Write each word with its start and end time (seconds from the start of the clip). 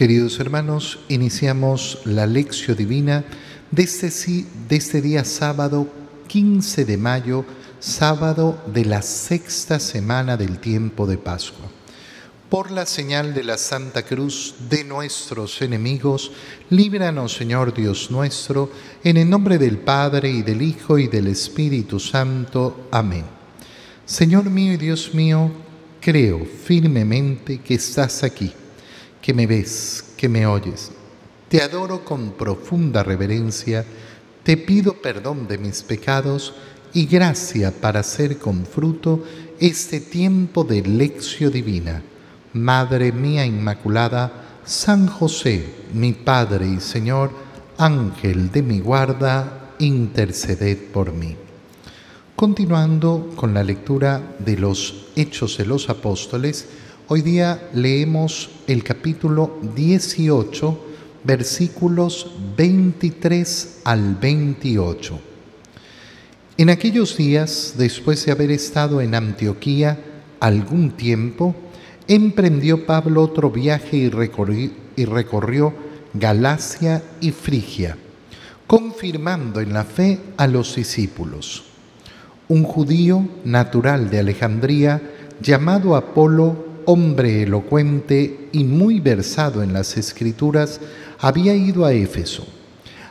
Queridos 0.00 0.40
hermanos, 0.40 0.98
iniciamos 1.10 1.98
la 2.06 2.26
lección 2.26 2.74
divina 2.74 3.22
de 3.70 3.82
este, 3.82 4.10
este 4.70 5.02
día 5.02 5.26
sábado 5.26 5.92
15 6.26 6.86
de 6.86 6.96
mayo, 6.96 7.44
sábado 7.80 8.64
de 8.72 8.86
la 8.86 9.02
sexta 9.02 9.78
semana 9.78 10.38
del 10.38 10.58
tiempo 10.58 11.06
de 11.06 11.18
Pascua. 11.18 11.66
Por 12.48 12.70
la 12.70 12.86
señal 12.86 13.34
de 13.34 13.44
la 13.44 13.58
Santa 13.58 14.02
Cruz 14.02 14.54
de 14.70 14.84
nuestros 14.84 15.60
enemigos, 15.60 16.32
líbranos 16.70 17.34
Señor 17.34 17.74
Dios 17.74 18.10
nuestro, 18.10 18.72
en 19.04 19.18
el 19.18 19.28
nombre 19.28 19.58
del 19.58 19.76
Padre 19.76 20.30
y 20.30 20.40
del 20.40 20.62
Hijo 20.62 20.96
y 20.96 21.08
del 21.08 21.26
Espíritu 21.26 22.00
Santo. 22.00 22.88
Amén. 22.90 23.26
Señor 24.06 24.48
mío 24.48 24.72
y 24.72 24.78
Dios 24.78 25.12
mío, 25.12 25.52
creo 26.00 26.46
firmemente 26.46 27.60
que 27.60 27.74
estás 27.74 28.22
aquí 28.22 28.50
que 29.20 29.34
me 29.34 29.46
ves, 29.46 30.04
que 30.16 30.28
me 30.28 30.46
oyes. 30.46 30.90
Te 31.48 31.62
adoro 31.62 32.04
con 32.04 32.32
profunda 32.32 33.02
reverencia, 33.02 33.84
te 34.42 34.56
pido 34.56 34.94
perdón 35.02 35.48
de 35.48 35.58
mis 35.58 35.82
pecados 35.82 36.54
y 36.92 37.06
gracia 37.06 37.72
para 37.72 38.00
hacer 38.00 38.38
con 38.38 38.64
fruto 38.64 39.24
este 39.58 40.00
tiempo 40.00 40.64
de 40.64 40.82
lección 40.82 41.52
divina. 41.52 42.02
Madre 42.52 43.12
mía 43.12 43.44
Inmaculada, 43.46 44.60
San 44.64 45.06
José, 45.06 45.64
mi 45.92 46.12
Padre 46.12 46.66
y 46.66 46.80
Señor, 46.80 47.30
Ángel 47.78 48.50
de 48.50 48.62
mi 48.62 48.80
guarda, 48.80 49.72
interceded 49.78 50.78
por 50.92 51.12
mí. 51.12 51.36
Continuando 52.36 53.30
con 53.36 53.54
la 53.54 53.62
lectura 53.62 54.36
de 54.38 54.56
los 54.56 55.06
Hechos 55.14 55.58
de 55.58 55.66
los 55.66 55.90
Apóstoles, 55.90 56.66
Hoy 57.12 57.22
día 57.22 57.68
leemos 57.74 58.50
el 58.68 58.84
capítulo 58.84 59.58
18, 59.74 60.84
versículos 61.24 62.36
23 62.56 63.80
al 63.82 64.14
28. 64.14 65.18
En 66.56 66.70
aquellos 66.70 67.16
días, 67.16 67.74
después 67.76 68.24
de 68.24 68.30
haber 68.30 68.52
estado 68.52 69.00
en 69.00 69.16
Antioquía 69.16 69.98
algún 70.38 70.92
tiempo, 70.92 71.56
emprendió 72.06 72.86
Pablo 72.86 73.24
otro 73.24 73.50
viaje 73.50 73.96
y 73.96 75.04
recorrió, 75.04 75.74
Galacia 76.14 77.02
y 77.20 77.32
Frigia, 77.32 77.96
confirmando 78.68 79.60
en 79.60 79.72
la 79.72 79.82
fe 79.82 80.20
a 80.36 80.46
los 80.46 80.76
discípulos. 80.76 81.64
Un 82.46 82.62
judío 82.62 83.26
natural 83.44 84.10
de 84.10 84.20
Alejandría, 84.20 85.02
llamado 85.42 85.96
Apolo, 85.96 86.69
hombre 86.90 87.44
elocuente 87.44 88.48
y 88.50 88.64
muy 88.64 88.98
versado 88.98 89.62
en 89.62 89.72
las 89.72 89.96
escrituras, 89.96 90.80
había 91.20 91.54
ido 91.54 91.84
a 91.84 91.92
Éfeso. 91.92 92.44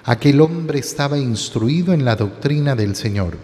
Aquel 0.04 0.42
hombre 0.42 0.80
estaba 0.80 1.18
instruido 1.18 1.94
en 1.94 2.04
la 2.04 2.18
doctrina 2.18 2.76
del 2.76 2.98
Señor 2.98 3.38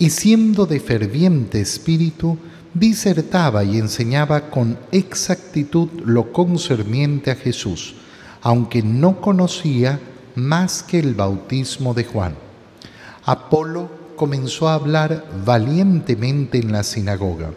y 0.00 0.10
siendo 0.10 0.66
de 0.66 0.80
ferviente 0.80 1.60
espíritu, 1.60 2.38
disertaba 2.74 3.62
y 3.62 3.78
enseñaba 3.78 4.50
con 4.50 4.76
exactitud 4.90 5.88
lo 6.04 6.32
concerniente 6.32 7.30
a 7.30 7.36
Jesús, 7.36 7.94
aunque 8.40 8.82
no 8.82 9.20
conocía 9.20 10.00
más 10.34 10.82
que 10.82 10.98
el 10.98 11.14
bautismo 11.14 11.94
de 11.94 12.02
Juan. 12.02 12.34
Apolo 13.24 13.88
comenzó 14.16 14.68
a 14.68 14.74
hablar 14.74 15.24
valientemente 15.44 16.58
en 16.58 16.72
la 16.72 16.82
sinagoga. 16.82 17.52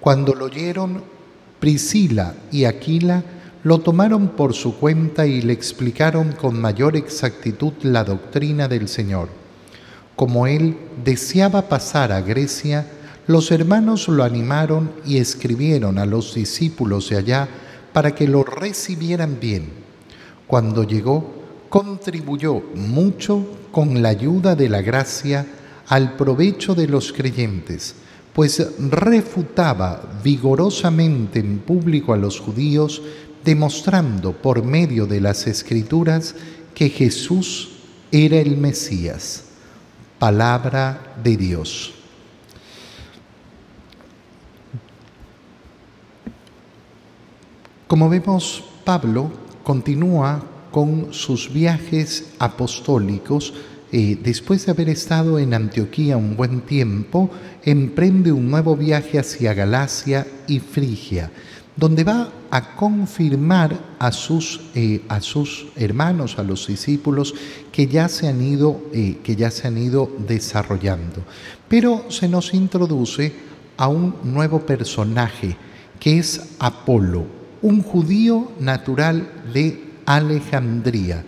Cuando 0.00 0.34
lo 0.34 0.46
oyeron, 0.46 1.02
Priscila 1.64 2.34
y 2.52 2.66
Aquila 2.66 3.22
lo 3.62 3.78
tomaron 3.78 4.28
por 4.36 4.52
su 4.52 4.76
cuenta 4.76 5.24
y 5.24 5.40
le 5.40 5.54
explicaron 5.54 6.32
con 6.32 6.60
mayor 6.60 6.94
exactitud 6.94 7.72
la 7.80 8.04
doctrina 8.04 8.68
del 8.68 8.86
Señor. 8.86 9.30
Como 10.14 10.46
él 10.46 10.76
deseaba 11.02 11.62
pasar 11.62 12.12
a 12.12 12.20
Grecia, 12.20 12.86
los 13.26 13.50
hermanos 13.50 14.08
lo 14.08 14.24
animaron 14.24 14.92
y 15.06 15.16
escribieron 15.16 15.96
a 15.96 16.04
los 16.04 16.34
discípulos 16.34 17.08
de 17.08 17.16
allá 17.16 17.48
para 17.94 18.14
que 18.14 18.28
lo 18.28 18.44
recibieran 18.44 19.38
bien. 19.40 19.70
Cuando 20.46 20.84
llegó, 20.84 21.32
contribuyó 21.70 22.62
mucho 22.74 23.42
con 23.72 24.02
la 24.02 24.10
ayuda 24.10 24.54
de 24.54 24.68
la 24.68 24.82
gracia 24.82 25.46
al 25.88 26.14
provecho 26.16 26.74
de 26.74 26.88
los 26.88 27.10
creyentes 27.14 27.94
pues 28.34 28.66
refutaba 28.78 30.02
vigorosamente 30.22 31.38
en 31.38 31.60
público 31.60 32.12
a 32.12 32.16
los 32.16 32.40
judíos, 32.40 33.00
demostrando 33.44 34.32
por 34.32 34.64
medio 34.64 35.06
de 35.06 35.20
las 35.20 35.46
escrituras 35.46 36.34
que 36.74 36.90
Jesús 36.90 37.70
era 38.10 38.38
el 38.38 38.56
Mesías, 38.56 39.44
palabra 40.18 41.14
de 41.22 41.36
Dios. 41.36 41.94
Como 47.86 48.08
vemos, 48.08 48.64
Pablo 48.84 49.30
continúa 49.62 50.42
con 50.72 51.12
sus 51.14 51.52
viajes 51.52 52.32
apostólicos, 52.40 53.54
después 53.94 54.66
de 54.66 54.72
haber 54.72 54.88
estado 54.88 55.38
en 55.38 55.54
Antioquía 55.54 56.16
un 56.16 56.36
buen 56.36 56.62
tiempo, 56.62 57.30
emprende 57.62 58.32
un 58.32 58.50
nuevo 58.50 58.76
viaje 58.76 59.20
hacia 59.20 59.54
Galacia 59.54 60.26
y 60.48 60.58
Frigia, 60.58 61.30
donde 61.76 62.02
va 62.02 62.28
a 62.50 62.74
confirmar 62.74 63.78
a 64.00 64.10
sus, 64.10 64.62
eh, 64.74 65.02
a 65.08 65.20
sus 65.20 65.66
hermanos, 65.76 66.40
a 66.40 66.42
los 66.42 66.66
discípulos 66.66 67.36
que 67.70 67.86
ya, 67.86 68.08
se 68.08 68.26
han 68.26 68.42
ido, 68.42 68.80
eh, 68.92 69.18
que 69.22 69.36
ya 69.36 69.52
se 69.52 69.68
han 69.68 69.78
ido 69.78 70.10
desarrollando. 70.26 71.22
Pero 71.68 72.06
se 72.10 72.28
nos 72.28 72.52
introduce 72.52 73.32
a 73.76 73.86
un 73.86 74.16
nuevo 74.24 74.66
personaje, 74.66 75.56
que 76.00 76.18
es 76.18 76.56
Apolo, 76.58 77.26
un 77.62 77.80
judío 77.80 78.50
natural 78.58 79.28
de 79.52 79.84
Alejandría 80.04 81.24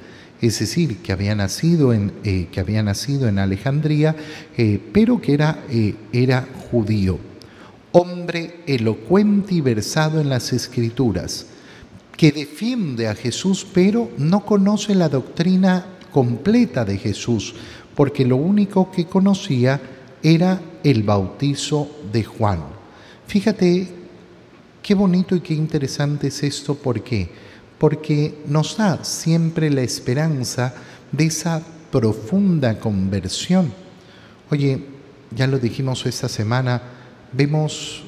es 0.47 0.59
decir, 0.59 0.99
que 0.99 1.13
había 1.13 1.35
nacido 1.35 1.93
en, 1.93 2.13
eh, 2.25 2.49
que 2.51 2.61
había 2.61 2.83
nacido 2.83 3.29
en 3.29 3.39
Alejandría, 3.39 4.17
eh, 4.57 4.81
pero 4.93 5.21
que 5.21 5.35
era, 5.35 5.65
eh, 5.71 5.95
era 6.13 6.47
judío. 6.71 7.19
Hombre 7.93 8.61
elocuente 8.67 9.55
y 9.55 9.61
versado 9.61 10.21
en 10.21 10.29
las 10.29 10.53
escrituras, 10.53 11.47
que 12.17 12.33
defiende 12.33 13.09
a 13.09 13.15
Jesús, 13.15 13.67
pero 13.73 14.11
no 14.19 14.45
conoce 14.45 14.95
la 14.95 15.09
doctrina 15.09 15.87
completa 16.11 16.85
de 16.85 16.99
Jesús, 16.99 17.55
porque 17.95 18.25
lo 18.25 18.37
único 18.37 18.91
que 18.91 19.07
conocía 19.07 19.81
era 20.23 20.61
el 20.83 21.03
bautizo 21.03 21.91
de 22.13 22.25
Juan. 22.25 22.63
Fíjate 23.27 23.89
qué 24.83 24.95
bonito 24.95 25.35
y 25.35 25.41
qué 25.41 25.55
interesante 25.55 26.29
es 26.29 26.43
esto, 26.43 26.75
porque 26.75 27.29
porque 27.79 28.43
nos 28.47 28.77
da 28.77 29.05
siempre 29.05 29.71
la 29.71 29.83
esperanza 29.83 30.75
de 31.13 31.27
esa 31.27 31.63
profunda 31.91 32.79
conversión. 32.79 33.73
Oye, 34.51 34.87
ya 35.35 35.47
lo 35.47 35.59
dijimos 35.59 36.07
esta 36.07 36.29
semana, 36.29 36.81
vemos 37.33 38.05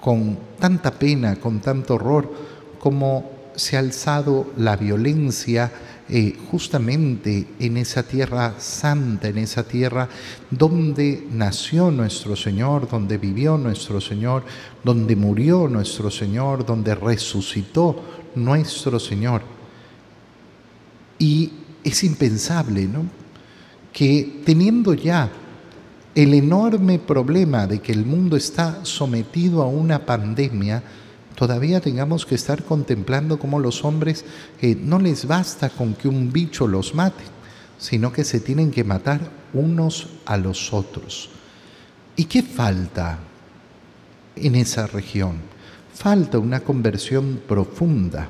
con 0.00 0.38
tanta 0.58 0.92
pena, 0.92 1.36
con 1.36 1.60
tanto 1.60 1.94
horror, 1.94 2.32
cómo 2.78 3.30
se 3.54 3.76
ha 3.76 3.80
alzado 3.80 4.52
la 4.56 4.76
violencia 4.76 5.70
eh, 6.08 6.36
justamente 6.50 7.46
en 7.60 7.76
esa 7.76 8.02
tierra 8.02 8.54
santa, 8.58 9.28
en 9.28 9.38
esa 9.38 9.62
tierra 9.62 10.08
donde 10.50 11.24
nació 11.30 11.92
nuestro 11.92 12.34
Señor, 12.34 12.88
donde 12.88 13.16
vivió 13.16 13.56
nuestro 13.56 14.00
Señor, 14.00 14.42
donde 14.82 15.14
murió 15.14 15.68
nuestro 15.68 16.10
Señor, 16.10 16.66
donde 16.66 16.96
resucitó 16.96 18.19
nuestro 18.34 18.98
Señor. 18.98 19.42
Y 21.18 21.52
es 21.84 22.04
impensable, 22.04 22.86
¿no? 22.86 23.04
Que 23.92 24.42
teniendo 24.44 24.94
ya 24.94 25.30
el 26.14 26.34
enorme 26.34 26.98
problema 26.98 27.66
de 27.66 27.80
que 27.80 27.92
el 27.92 28.04
mundo 28.04 28.36
está 28.36 28.84
sometido 28.84 29.62
a 29.62 29.66
una 29.66 30.04
pandemia, 30.06 30.82
todavía 31.34 31.80
tengamos 31.80 32.26
que 32.26 32.34
estar 32.34 32.64
contemplando 32.64 33.38
cómo 33.38 33.58
los 33.58 33.84
hombres 33.84 34.24
eh, 34.60 34.76
no 34.78 34.98
les 34.98 35.26
basta 35.26 35.70
con 35.70 35.94
que 35.94 36.08
un 36.08 36.32
bicho 36.32 36.66
los 36.66 36.94
mate, 36.94 37.24
sino 37.78 38.12
que 38.12 38.24
se 38.24 38.40
tienen 38.40 38.70
que 38.70 38.84
matar 38.84 39.20
unos 39.52 40.08
a 40.26 40.36
los 40.36 40.72
otros. 40.72 41.30
¿Y 42.16 42.24
qué 42.24 42.42
falta 42.42 43.18
en 44.36 44.54
esa 44.54 44.86
región? 44.86 45.36
Falta 46.00 46.38
una 46.38 46.60
conversión 46.60 47.42
profunda, 47.46 48.26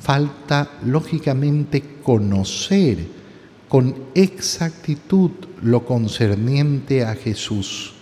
falta 0.00 0.68
lógicamente 0.84 1.80
conocer 2.02 3.06
con 3.68 3.94
exactitud 4.16 5.30
lo 5.62 5.86
concerniente 5.86 7.04
a 7.04 7.14
Jesús. 7.14 7.92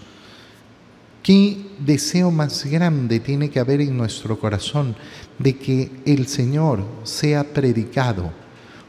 ¿Qué 1.23 1.59
deseo 1.79 2.31
más 2.31 2.65
grande 2.65 3.21
tiene 3.21 3.51
que 3.51 3.61
haber 3.61 3.83
en 3.83 3.99
nuestro 3.99 4.41
corazón 4.41 4.97
de 5.39 5.59
que 5.59 5.91
el 6.07 6.27
Señor 6.27 6.83
sea 7.03 7.45
predicado 7.45 8.33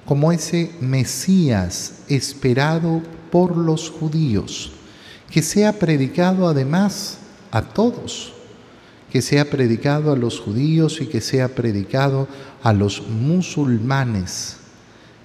como 0.05 0.31
ese 0.31 0.71
Mesías 0.79 2.03
esperado 2.07 3.01
por 3.29 3.57
los 3.57 3.89
judíos, 3.89 4.71
que 5.29 5.41
sea 5.41 5.77
predicado 5.77 6.47
además 6.47 7.17
a 7.51 7.61
todos, 7.61 8.31
que 9.13 9.21
sea 9.21 9.47
predicado 9.47 10.11
a 10.11 10.15
los 10.15 10.39
judíos 10.39 10.99
y 10.99 11.05
que 11.05 11.21
sea 11.21 11.49
predicado 11.49 12.27
a 12.63 12.73
los 12.73 13.07
musulmanes, 13.07 14.57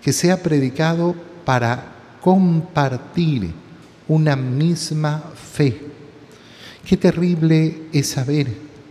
que 0.03 0.13
sea 0.13 0.43
predicado 0.43 1.15
para 1.47 1.95
compartir 2.21 3.51
una 4.07 4.37
misma 4.37 5.33
fe. 5.55 5.81
Qué 6.85 6.99
terrible 6.99 7.85
es 7.91 8.09
saber 8.09 8.49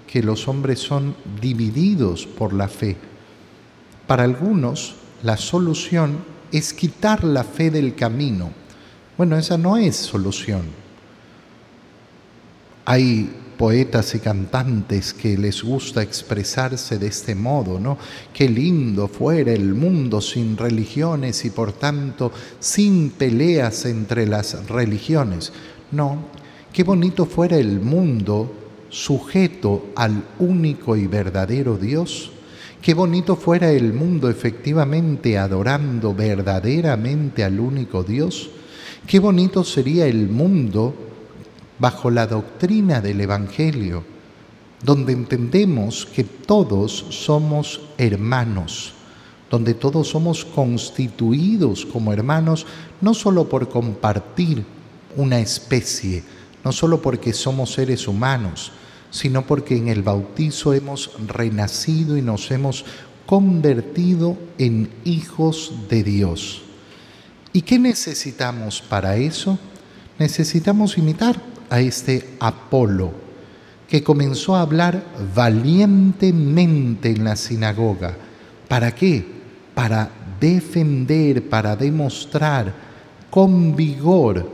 que 0.07 0.23
los 0.23 0.47
hombres 0.47 0.79
son 0.79 1.15
divididos 1.39 2.25
por 2.25 2.51
la 2.51 2.67
fe. 2.67 2.97
Para 4.07 4.23
algunos, 4.23 4.95
la 5.21 5.38
solución 5.38 6.17
es 6.51 6.73
quitar 6.73 7.23
la 7.23 7.44
fe 7.44 7.69
del 7.69 7.94
camino. 7.94 8.49
Bueno, 9.15 9.38
esa 9.38 9.59
no 9.59 9.77
es 9.77 9.95
solución. 9.95 10.63
Hay 12.83 13.29
poetas 13.57 14.13
y 14.15 14.19
cantantes 14.19 15.13
que 15.13 15.38
les 15.38 15.63
gusta 15.63 16.01
expresarse 16.01 17.00
de 17.00 17.07
este 17.07 17.36
modo, 17.36 17.80
¿no? 17.80 17.98
Qué 18.33 18.48
lindo 18.48 19.07
fuera 19.07 19.51
el 19.51 19.74
mundo 19.74 20.21
sin 20.21 20.56
religiones 20.56 21.44
y 21.45 21.50
por 21.50 21.74
tanto 21.74 22.31
sin 22.59 23.09
peleas 23.09 23.86
entre 23.86 24.27
las 24.27 24.68
religiones. 24.68 25.51
No, 25.92 26.25
qué 26.71 26.83
bonito 26.83 27.25
fuera 27.25 27.57
el 27.57 27.80
mundo 27.80 28.54
sujeto 28.89 29.88
al 29.95 30.24
único 30.39 30.95
y 30.95 31.07
verdadero 31.07 31.77
Dios. 31.77 32.31
Qué 32.81 32.94
bonito 32.94 33.36
fuera 33.36 33.71
el 33.71 33.92
mundo 33.92 34.30
efectivamente 34.30 35.38
adorando 35.38 36.13
verdaderamente 36.13 37.44
al 37.44 37.59
único 37.59 38.04
Dios. 38.04 38.51
Qué 39.07 39.19
bonito 39.19 39.63
sería 39.63 40.06
el 40.06 40.30
mundo 40.30 40.94
bajo 41.79 42.09
la 42.09 42.27
doctrina 42.27 43.01
del 43.01 43.21
Evangelio, 43.21 44.03
donde 44.83 45.13
entendemos 45.13 46.06
que 46.06 46.24
todos 46.24 47.06
somos 47.09 47.81
hermanos, 47.97 48.94
donde 49.50 49.74
todos 49.74 50.09
somos 50.09 50.45
constituidos 50.45 51.85
como 51.85 52.13
hermanos, 52.13 52.65
no 53.01 53.13
solo 53.13 53.47
por 53.47 53.69
compartir 53.69 54.65
una 55.15 55.39
especie, 55.39 56.24
no 56.63 56.71
solo 56.71 57.01
porque 57.01 57.33
somos 57.33 57.74
seres 57.74 58.07
humanos, 58.07 58.71
sino 59.09 59.45
porque 59.45 59.77
en 59.77 59.88
el 59.88 60.03
bautizo 60.03 60.73
hemos 60.73 61.12
renacido 61.27 62.18
y 62.18 62.21
nos 62.21 62.51
hemos 62.51 62.85
convertido 63.25 64.38
en 64.57 64.89
hijos 65.06 65.73
de 65.89 66.03
Dios. 66.03 66.62
¿Y 67.53 67.62
qué 67.62 67.80
necesitamos 67.80 68.81
para 68.81 69.18
eso? 69.18 69.57
Necesitamos 70.19 70.97
imitar 70.97 71.41
a 71.69 71.79
este 71.79 72.35
Apolo, 72.39 73.11
que 73.87 74.03
comenzó 74.03 74.55
a 74.55 74.61
hablar 74.61 75.03
valientemente 75.35 77.09
en 77.09 77.23
la 77.23 77.35
sinagoga. 77.35 78.15
¿Para 78.67 78.93
qué? 78.93 79.25
Para 79.73 80.09
defender, 80.39 81.49
para 81.49 81.75
demostrar 81.75 82.73
con 83.29 83.75
vigor 83.75 84.49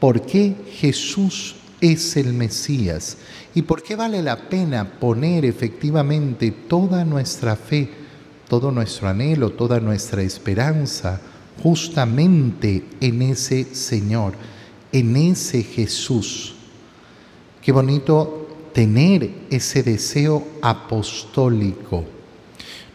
por 0.00 0.22
qué 0.22 0.54
Jesús 0.72 1.56
es 1.80 2.16
el 2.16 2.32
Mesías 2.32 3.18
y 3.54 3.62
por 3.62 3.82
qué 3.82 3.96
vale 3.96 4.22
la 4.22 4.48
pena 4.48 4.98
poner 4.98 5.44
efectivamente 5.44 6.50
toda 6.50 7.04
nuestra 7.04 7.56
fe, 7.56 7.90
todo 8.48 8.70
nuestro 8.70 9.08
anhelo, 9.08 9.50
toda 9.50 9.80
nuestra 9.80 10.22
esperanza 10.22 11.20
justamente 11.62 12.84
en 13.00 13.22
ese 13.22 13.74
Señor 13.74 14.34
en 14.94 15.16
ese 15.16 15.64
Jesús. 15.64 16.54
Qué 17.60 17.72
bonito 17.72 18.70
tener 18.72 19.28
ese 19.50 19.82
deseo 19.82 20.46
apostólico. 20.62 22.04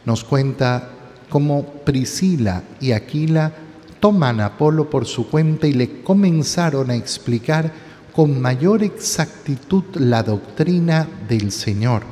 Nos 0.06 0.24
cuenta 0.24 0.92
cómo 1.30 1.66
Priscila 1.84 2.64
y 2.80 2.94
Aquila 2.94 3.54
toman 4.00 4.40
a 4.40 4.46
Apolo 4.46 4.90
por 4.90 5.06
su 5.06 5.30
cuenta 5.30 5.68
y 5.68 5.74
le 5.74 6.02
comenzaron 6.02 6.90
a 6.90 6.96
explicar 6.96 7.74
con 8.14 8.40
mayor 8.40 8.82
exactitud 8.82 9.84
la 9.96 10.24
doctrina 10.24 11.06
del 11.28 11.52
Señor. 11.52 12.04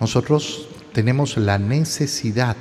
Nosotros 0.00 0.66
tenemos 0.94 1.36
la 1.36 1.58
necesidad 1.58 2.56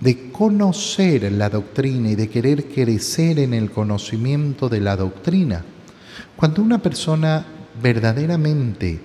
de 0.00 0.30
conocer 0.30 1.30
la 1.32 1.50
doctrina 1.50 2.10
y 2.10 2.14
de 2.14 2.28
querer 2.28 2.66
crecer 2.66 3.38
en 3.38 3.54
el 3.54 3.70
conocimiento 3.70 4.68
de 4.68 4.80
la 4.80 4.96
doctrina. 4.96 5.64
Cuando 6.36 6.62
una 6.62 6.78
persona 6.78 7.44
verdaderamente 7.82 9.00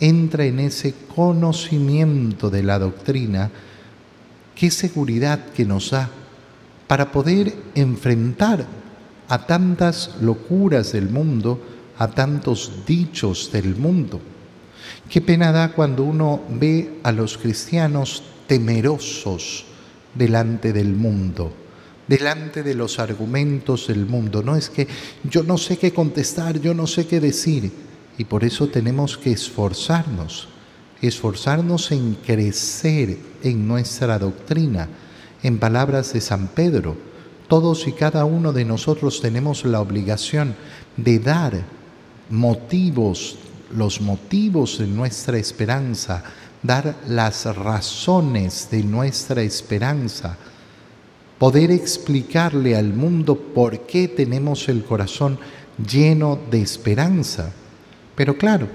entra 0.00 0.44
en 0.44 0.60
ese 0.60 0.94
conocimiento 1.14 2.50
de 2.50 2.62
la 2.62 2.78
doctrina, 2.78 3.50
qué 4.54 4.70
seguridad 4.70 5.46
que 5.54 5.64
nos 5.64 5.90
da 5.90 6.08
para 6.86 7.12
poder 7.12 7.54
enfrentar 7.74 8.66
a 9.28 9.46
tantas 9.46 10.16
locuras 10.22 10.92
del 10.92 11.10
mundo, 11.10 11.60
a 11.98 12.08
tantos 12.08 12.84
dichos 12.86 13.52
del 13.52 13.76
mundo. 13.76 14.20
Qué 15.10 15.20
pena 15.20 15.52
da 15.52 15.72
cuando 15.72 16.04
uno 16.04 16.40
ve 16.48 17.00
a 17.02 17.12
los 17.12 17.36
cristianos 17.36 18.22
temerosos, 18.46 19.66
delante 20.14 20.72
del 20.72 20.94
mundo, 20.94 21.52
delante 22.06 22.62
de 22.62 22.74
los 22.74 22.98
argumentos 22.98 23.88
del 23.88 24.06
mundo. 24.06 24.42
No 24.42 24.56
es 24.56 24.70
que 24.70 24.88
yo 25.24 25.42
no 25.42 25.58
sé 25.58 25.76
qué 25.76 25.92
contestar, 25.92 26.60
yo 26.60 26.74
no 26.74 26.86
sé 26.86 27.06
qué 27.06 27.20
decir. 27.20 27.70
Y 28.18 28.24
por 28.24 28.44
eso 28.44 28.66
tenemos 28.66 29.16
que 29.16 29.30
esforzarnos, 29.30 30.48
esforzarnos 31.00 31.92
en 31.92 32.14
crecer 32.14 33.16
en 33.42 33.68
nuestra 33.68 34.18
doctrina. 34.18 34.88
En 35.42 35.58
palabras 35.58 36.12
de 36.12 36.20
San 36.20 36.48
Pedro, 36.48 36.96
todos 37.46 37.86
y 37.86 37.92
cada 37.92 38.24
uno 38.24 38.52
de 38.52 38.64
nosotros 38.64 39.20
tenemos 39.20 39.64
la 39.64 39.80
obligación 39.80 40.56
de 40.96 41.18
dar 41.20 41.62
motivos, 42.28 43.36
los 43.74 44.00
motivos 44.00 44.78
de 44.78 44.86
nuestra 44.86 45.38
esperanza, 45.38 46.24
dar 46.62 46.96
las 47.06 47.44
razones 47.56 48.68
de 48.70 48.82
nuestra 48.82 49.42
esperanza, 49.42 50.36
poder 51.38 51.70
explicarle 51.70 52.76
al 52.76 52.92
mundo 52.92 53.36
por 53.36 53.86
qué 53.86 54.08
tenemos 54.08 54.68
el 54.68 54.84
corazón 54.84 55.38
lleno 55.78 56.38
de 56.50 56.60
esperanza. 56.60 57.52
Pero 58.16 58.36
claro, 58.36 58.68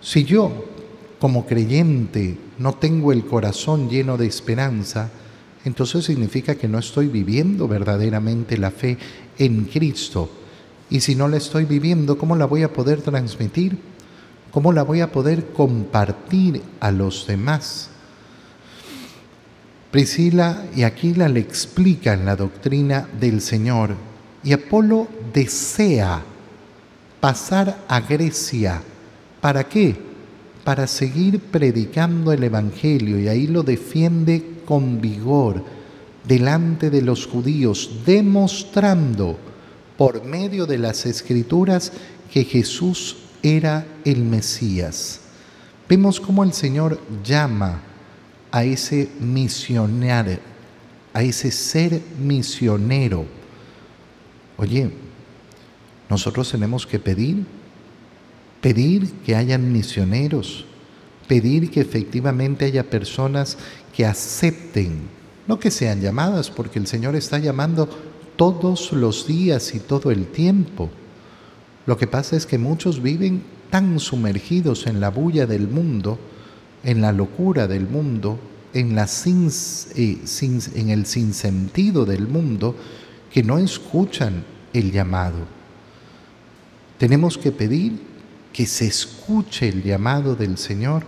si 0.00 0.24
yo 0.24 0.66
como 1.18 1.46
creyente 1.46 2.38
no 2.58 2.74
tengo 2.74 3.12
el 3.12 3.24
corazón 3.24 3.90
lleno 3.90 4.16
de 4.16 4.26
esperanza, 4.26 5.10
entonces 5.64 6.04
significa 6.04 6.54
que 6.54 6.68
no 6.68 6.78
estoy 6.78 7.08
viviendo 7.08 7.66
verdaderamente 7.66 8.56
la 8.56 8.70
fe 8.70 8.96
en 9.38 9.64
Cristo. 9.64 10.30
Y 10.90 11.00
si 11.00 11.14
no 11.14 11.28
la 11.28 11.36
estoy 11.36 11.64
viviendo, 11.64 12.16
¿cómo 12.16 12.36
la 12.36 12.46
voy 12.46 12.62
a 12.62 12.72
poder 12.72 13.02
transmitir? 13.02 13.76
¿Cómo 14.50 14.72
la 14.72 14.82
voy 14.82 15.00
a 15.00 15.12
poder 15.12 15.48
compartir 15.52 16.62
a 16.80 16.90
los 16.90 17.26
demás? 17.26 17.90
Priscila 19.90 20.64
y 20.74 20.82
Aquila 20.82 21.28
le 21.28 21.40
explican 21.40 22.24
la 22.24 22.36
doctrina 22.36 23.08
del 23.18 23.40
Señor 23.40 23.94
y 24.42 24.52
Apolo 24.52 25.08
desea 25.32 26.22
pasar 27.20 27.84
a 27.88 28.00
Grecia. 28.00 28.82
¿Para 29.40 29.64
qué? 29.68 29.96
Para 30.64 30.86
seguir 30.86 31.40
predicando 31.40 32.32
el 32.32 32.44
Evangelio 32.44 33.18
y 33.18 33.28
ahí 33.28 33.46
lo 33.46 33.62
defiende 33.62 34.60
con 34.64 35.00
vigor 35.00 35.64
delante 36.26 36.90
de 36.90 37.02
los 37.02 37.26
judíos, 37.26 38.02
demostrando 38.04 39.38
por 39.96 40.24
medio 40.24 40.66
de 40.66 40.78
las 40.78 41.06
escrituras 41.06 41.92
que 42.30 42.44
Jesús 42.44 43.16
era 43.42 43.86
el 44.04 44.24
Mesías. 44.24 45.20
Vemos 45.88 46.20
cómo 46.20 46.44
el 46.44 46.52
Señor 46.52 47.00
llama 47.24 47.80
a 48.50 48.64
ese 48.64 49.08
misionero, 49.20 50.38
a 51.12 51.22
ese 51.22 51.50
ser 51.50 52.00
misionero. 52.18 53.24
Oye, 54.56 54.90
nosotros 56.10 56.50
tenemos 56.50 56.86
que 56.86 56.98
pedir, 56.98 57.44
pedir 58.60 59.10
que 59.24 59.34
hayan 59.34 59.72
misioneros, 59.72 60.64
pedir 61.26 61.70
que 61.70 61.80
efectivamente 61.80 62.64
haya 62.64 62.88
personas 62.88 63.56
que 63.94 64.04
acepten, 64.04 65.08
no 65.46 65.58
que 65.58 65.70
sean 65.70 66.00
llamadas, 66.00 66.50
porque 66.50 66.78
el 66.78 66.86
Señor 66.86 67.16
está 67.16 67.38
llamando 67.38 67.88
todos 68.36 68.92
los 68.92 69.26
días 69.26 69.74
y 69.74 69.80
todo 69.80 70.10
el 70.10 70.26
tiempo 70.26 70.90
Lo 71.88 71.96
que 71.96 72.06
pasa 72.06 72.36
es 72.36 72.44
que 72.44 72.58
muchos 72.58 73.00
viven 73.00 73.42
tan 73.70 73.98
sumergidos 73.98 74.86
en 74.86 75.00
la 75.00 75.08
bulla 75.08 75.46
del 75.46 75.68
mundo, 75.68 76.18
en 76.84 77.00
la 77.00 77.12
locura 77.12 77.66
del 77.66 77.88
mundo, 77.88 78.38
en, 78.74 78.98
eh, 78.98 80.18
en 80.74 80.90
el 80.90 81.06
sinsentido 81.06 82.04
del 82.04 82.28
mundo, 82.28 82.76
que 83.32 83.42
no 83.42 83.56
escuchan 83.56 84.44
el 84.74 84.92
llamado. 84.92 85.46
Tenemos 86.98 87.38
que 87.38 87.52
pedir 87.52 87.98
que 88.52 88.66
se 88.66 88.86
escuche 88.86 89.70
el 89.70 89.82
llamado 89.82 90.36
del 90.36 90.58
Señor 90.58 91.04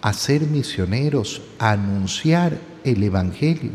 a 0.00 0.12
ser 0.12 0.42
misioneros, 0.42 1.42
a 1.58 1.72
anunciar 1.72 2.56
el 2.84 3.02
Evangelio. 3.02 3.72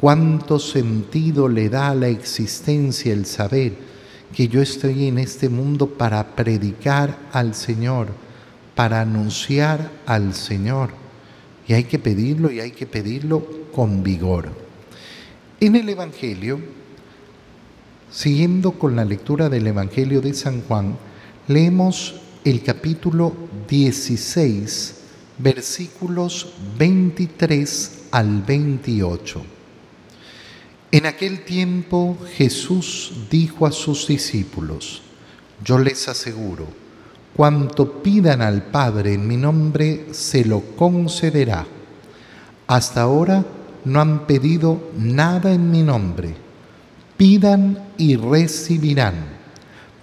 ¿Cuánto 0.00 0.58
sentido 0.58 1.48
le 1.48 1.68
da 1.68 1.90
a 1.90 1.94
la 1.94 2.08
existencia 2.08 3.12
el 3.12 3.24
saber 3.24 3.93
que 4.34 4.48
yo 4.48 4.62
estoy 4.62 5.08
en 5.08 5.18
este 5.18 5.48
mundo 5.48 5.88
para 5.88 6.36
predicar 6.36 7.18
al 7.32 7.54
Señor, 7.54 8.08
para 8.74 9.00
anunciar 9.00 9.90
al 10.06 10.34
Señor? 10.34 10.90
Y 11.66 11.74
hay 11.74 11.84
que 11.84 11.98
pedirlo 11.98 12.50
y 12.50 12.60
hay 12.60 12.70
que 12.72 12.86
pedirlo 12.86 13.46
con 13.72 14.02
vigor. 14.02 14.50
En 15.60 15.76
el 15.76 15.88
Evangelio, 15.88 16.60
siguiendo 18.10 18.72
con 18.72 18.96
la 18.96 19.04
lectura 19.04 19.48
del 19.48 19.66
Evangelio 19.66 20.20
de 20.20 20.34
San 20.34 20.62
Juan, 20.62 20.96
leemos 21.48 22.20
el 22.44 22.62
capítulo 22.62 23.32
16 23.68 25.00
versículos 25.38 26.54
23 26.78 28.08
al 28.10 28.42
28. 28.42 29.53
En 30.94 31.06
aquel 31.06 31.40
tiempo 31.40 32.16
Jesús 32.36 33.12
dijo 33.28 33.66
a 33.66 33.72
sus 33.72 34.06
discípulos, 34.06 35.02
yo 35.64 35.76
les 35.76 36.06
aseguro, 36.06 36.68
cuanto 37.34 38.00
pidan 38.00 38.40
al 38.40 38.62
Padre 38.62 39.14
en 39.14 39.26
mi 39.26 39.36
nombre, 39.36 40.06
se 40.12 40.44
lo 40.44 40.60
concederá. 40.76 41.66
Hasta 42.68 43.02
ahora 43.02 43.44
no 43.84 44.00
han 44.00 44.24
pedido 44.28 44.92
nada 44.96 45.52
en 45.52 45.68
mi 45.68 45.82
nombre. 45.82 46.36
Pidan 47.16 47.88
y 47.98 48.14
recibirán, 48.14 49.14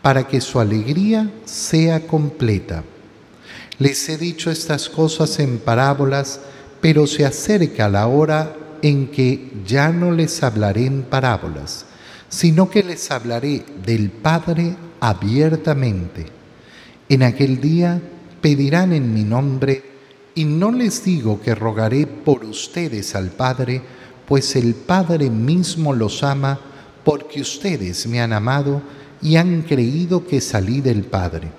para 0.02 0.28
que 0.28 0.42
su 0.42 0.60
alegría 0.60 1.32
sea 1.46 2.06
completa. 2.06 2.84
Les 3.80 4.10
he 4.10 4.18
dicho 4.18 4.52
estas 4.52 4.90
cosas 4.90 5.40
en 5.40 5.58
parábolas, 5.60 6.42
pero 6.82 7.08
se 7.08 7.26
acerca 7.26 7.88
la 7.88 8.08
hora 8.08 8.58
en 8.82 9.08
que 9.08 9.52
ya 9.66 9.90
no 9.90 10.12
les 10.12 10.44
hablaré 10.44 10.86
en 10.86 11.04
parábolas, 11.04 11.86
sino 12.30 12.70
que 12.70 12.84
les 12.84 13.12
hablaré 13.12 13.64
del 13.86 14.10
Padre 14.10 14.76
abiertamente. 15.00 16.28
En 17.10 17.24
aquel 17.24 17.60
día 17.60 18.02
pedirán 18.42 18.94
en 18.94 19.14
mi 19.14 19.24
nombre, 19.24 19.84
y 20.34 20.46
no 20.46 20.72
les 20.72 21.04
digo 21.04 21.42
que 21.42 21.54
rogaré 21.54 22.08
por 22.08 22.46
ustedes 22.46 23.16
al 23.16 23.32
Padre, 23.32 23.82
pues 24.28 24.56
el 24.56 24.76
Padre 24.76 25.30
mismo 25.30 25.94
los 25.94 26.24
ama, 26.24 26.60
porque 27.04 27.42
ustedes 27.42 28.08
me 28.08 28.22
han 28.22 28.32
amado 28.32 28.82
y 29.22 29.36
han 29.36 29.64
creído 29.64 30.26
que 30.26 30.40
salí 30.40 30.80
del 30.80 31.04
Padre. 31.04 31.50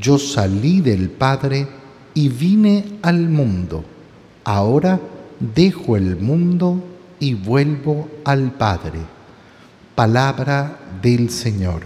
Yo 0.00 0.18
salí 0.18 0.80
del 0.80 1.10
Padre 1.10 1.68
y 2.14 2.28
vine 2.28 2.98
al 3.02 3.28
mundo. 3.28 3.84
Ahora 4.44 4.98
dejo 5.54 5.96
el 5.96 6.16
mundo 6.16 6.82
y 7.20 7.34
vuelvo 7.34 8.08
al 8.24 8.52
Padre. 8.52 9.00
Palabra 9.94 10.78
del 11.02 11.30
Señor. 11.30 11.82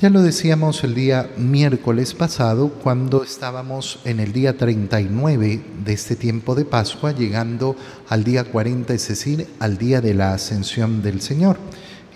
Ya 0.00 0.10
lo 0.10 0.22
decíamos 0.22 0.84
el 0.84 0.94
día 0.94 1.28
miércoles 1.36 2.14
pasado 2.14 2.68
cuando 2.68 3.24
estábamos 3.24 3.98
en 4.04 4.20
el 4.20 4.32
día 4.32 4.56
39 4.56 5.60
de 5.84 5.92
este 5.92 6.14
tiempo 6.14 6.54
de 6.54 6.64
Pascua, 6.64 7.12
llegando 7.12 7.74
al 8.08 8.22
día 8.22 8.44
40, 8.44 8.94
es 8.94 9.08
decir, 9.08 9.48
al 9.58 9.76
día 9.76 10.00
de 10.00 10.14
la 10.14 10.34
ascensión 10.34 11.02
del 11.02 11.20
Señor 11.20 11.58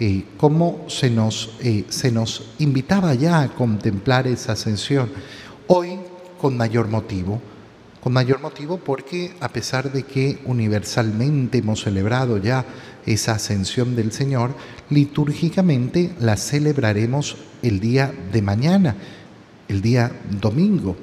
eh, 0.05 0.25
cómo 0.37 0.85
se 0.89 1.11
nos, 1.11 1.55
eh, 1.61 1.85
se 1.89 2.11
nos 2.11 2.51
invitaba 2.59 3.15
ya 3.15 3.41
a 3.41 3.49
contemplar 3.55 4.27
esa 4.27 4.53
ascensión. 4.53 5.09
Hoy 5.69 6.01
con 6.41 6.57
mayor 6.57 6.89
motivo, 6.89 7.41
con 8.03 8.13
mayor 8.13 8.41
motivo 8.41 8.79
porque 8.79 9.33
a 9.39 9.49
pesar 9.51 9.93
de 9.93 10.03
que 10.03 10.41
universalmente 10.45 11.59
hemos 11.59 11.83
celebrado 11.83 12.37
ya 12.37 12.65
esa 13.07 13.33
ascensión 13.33 13.95
del 13.95 14.11
Señor, 14.11 14.57
litúrgicamente 14.91 16.13
la 16.19 16.37
celebraremos 16.37 17.37
el 17.63 17.79
día 17.79 18.13
de 18.33 18.43
mañana, 18.43 18.97
el 19.69 19.83
día 19.83 20.11
domingo, 20.41 20.97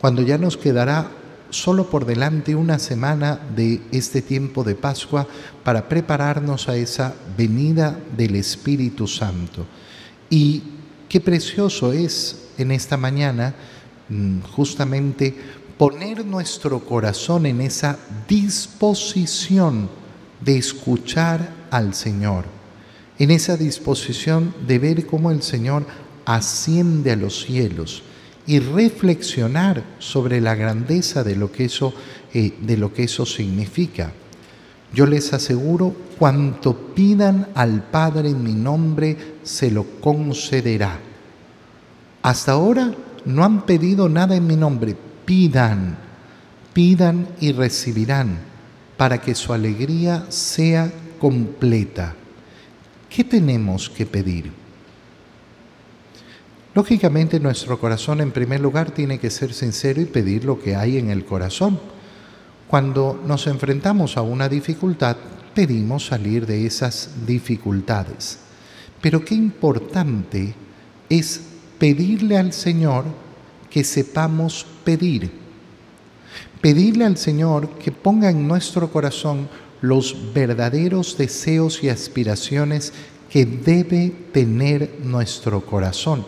cuando 0.00 0.22
ya 0.22 0.38
nos 0.38 0.56
quedará 0.56 1.10
solo 1.50 1.90
por 1.90 2.06
delante 2.06 2.56
una 2.56 2.78
semana 2.78 3.38
de 3.54 3.82
este 3.92 4.22
tiempo 4.22 4.64
de 4.64 4.74
Pascua 4.74 5.28
para 5.62 5.86
prepararnos 5.86 6.66
a 6.70 6.76
esa 6.76 7.14
venida 7.36 8.00
del 8.16 8.36
Espíritu 8.36 9.06
Santo. 9.06 9.66
Y 10.30 10.62
qué 11.10 11.20
precioso 11.20 11.92
es 11.92 12.48
en 12.56 12.70
esta 12.70 12.96
mañana 12.96 13.54
mm, 14.08 14.40
justamente 14.40 15.36
poner 15.82 16.24
nuestro 16.24 16.78
corazón 16.78 17.44
en 17.44 17.60
esa 17.60 17.98
disposición 18.28 19.88
de 20.40 20.56
escuchar 20.56 21.52
al 21.72 21.92
Señor, 21.92 22.44
en 23.18 23.32
esa 23.32 23.56
disposición 23.56 24.54
de 24.64 24.78
ver 24.78 25.06
cómo 25.06 25.32
el 25.32 25.42
Señor 25.42 25.84
asciende 26.24 27.10
a 27.10 27.16
los 27.16 27.42
cielos 27.42 28.04
y 28.46 28.60
reflexionar 28.60 29.82
sobre 29.98 30.40
la 30.40 30.54
grandeza 30.54 31.24
de 31.24 31.34
lo 31.34 31.50
que 31.50 31.64
eso, 31.64 31.92
eh, 32.32 32.54
de 32.60 32.76
lo 32.76 32.94
que 32.94 33.02
eso 33.02 33.26
significa. 33.26 34.12
Yo 34.94 35.04
les 35.04 35.32
aseguro, 35.32 35.96
cuanto 36.16 36.94
pidan 36.94 37.48
al 37.56 37.82
Padre 37.82 38.28
en 38.28 38.44
mi 38.44 38.54
nombre, 38.54 39.16
se 39.42 39.72
lo 39.72 39.84
concederá. 40.00 41.00
Hasta 42.22 42.52
ahora 42.52 42.94
no 43.24 43.42
han 43.42 43.66
pedido 43.66 44.08
nada 44.08 44.36
en 44.36 44.46
mi 44.46 44.54
nombre. 44.54 45.10
Pidan, 45.24 45.96
pidan 46.72 47.28
y 47.40 47.52
recibirán, 47.52 48.38
para 48.96 49.20
que 49.20 49.34
su 49.34 49.52
alegría 49.52 50.26
sea 50.28 50.90
completa. 51.18 52.14
¿Qué 53.08 53.24
tenemos 53.24 53.90
que 53.90 54.06
pedir? 54.06 54.50
Lógicamente 56.74 57.38
nuestro 57.38 57.78
corazón 57.78 58.22
en 58.22 58.32
primer 58.32 58.60
lugar 58.60 58.90
tiene 58.92 59.18
que 59.18 59.28
ser 59.28 59.52
sincero 59.52 60.00
y 60.00 60.06
pedir 60.06 60.44
lo 60.44 60.58
que 60.58 60.74
hay 60.74 60.96
en 60.96 61.10
el 61.10 61.24
corazón. 61.24 61.78
Cuando 62.66 63.22
nos 63.26 63.46
enfrentamos 63.46 64.16
a 64.16 64.22
una 64.22 64.48
dificultad, 64.48 65.16
pedimos 65.54 66.06
salir 66.06 66.46
de 66.46 66.64
esas 66.64 67.10
dificultades. 67.26 68.38
Pero 69.02 69.22
qué 69.22 69.34
importante 69.34 70.54
es 71.10 71.40
pedirle 71.78 72.38
al 72.38 72.54
Señor 72.54 73.04
que 73.72 73.84
sepamos 73.84 74.66
pedir. 74.84 75.30
Pedirle 76.60 77.04
al 77.04 77.16
Señor 77.16 77.70
que 77.78 77.90
ponga 77.90 78.30
en 78.30 78.46
nuestro 78.46 78.90
corazón 78.90 79.48
los 79.80 80.32
verdaderos 80.32 81.16
deseos 81.18 81.82
y 81.82 81.88
aspiraciones 81.88 82.92
que 83.30 83.46
debe 83.46 84.12
tener 84.32 84.98
nuestro 85.02 85.64
corazón 85.64 86.24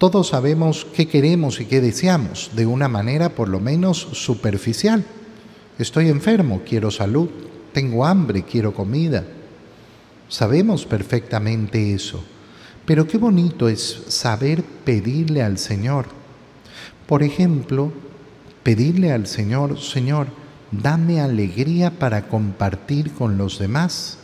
todos 0.00 0.28
sabemos 0.28 0.86
qué 0.96 1.06
queremos 1.06 1.60
y 1.60 1.66
qué 1.66 1.82
deseamos, 1.82 2.52
de 2.56 2.64
una 2.64 2.88
manera 2.88 3.34
por 3.34 3.50
lo 3.50 3.60
menos 3.60 3.98
superficial. 4.12 5.04
Estoy 5.78 6.08
enfermo, 6.08 6.62
quiero 6.66 6.90
salud, 6.90 7.28
tengo 7.74 8.06
hambre, 8.06 8.44
quiero 8.44 8.72
comida. 8.72 9.26
Sabemos 10.26 10.86
perfectamente 10.86 11.92
eso, 11.92 12.24
pero 12.90 13.06
qué 13.06 13.18
bonito 13.18 13.68
es 13.68 14.02
saber 14.08 14.64
pedirle 14.64 15.44
al 15.44 15.58
Señor. 15.58 16.06
Por 17.06 17.22
ejemplo, 17.22 17.92
pedirle 18.64 19.12
al 19.12 19.28
Señor, 19.28 19.80
Señor, 19.80 20.26
dame 20.72 21.20
alegría 21.20 22.00
para 22.00 22.26
compartir 22.26 23.12
con 23.12 23.38
los 23.38 23.60
demás. 23.60 24.18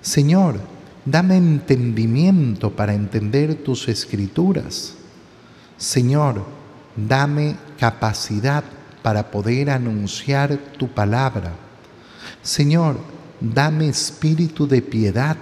Señor, 0.00 0.60
Dame 1.06 1.36
entendimiento 1.36 2.70
para 2.70 2.94
entender 2.94 3.56
tus 3.56 3.88
escrituras. 3.88 4.94
Señor, 5.76 6.42
dame 6.96 7.56
capacidad 7.78 8.64
para 9.02 9.30
poder 9.30 9.68
anunciar 9.68 10.56
tu 10.78 10.88
palabra. 10.88 11.52
Señor, 12.42 12.96
dame 13.38 13.88
espíritu 13.88 14.66
de 14.66 14.80
piedad 14.80 15.36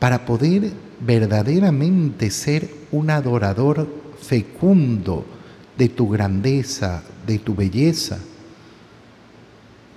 para 0.00 0.24
poder 0.24 0.72
verdaderamente 1.04 2.30
ser 2.30 2.70
un 2.92 3.10
adorador 3.10 3.88
fecundo 4.20 5.24
de 5.76 5.88
tu 5.88 6.08
grandeza, 6.08 7.02
de 7.26 7.38
tu 7.38 7.54
belleza. 7.54 8.18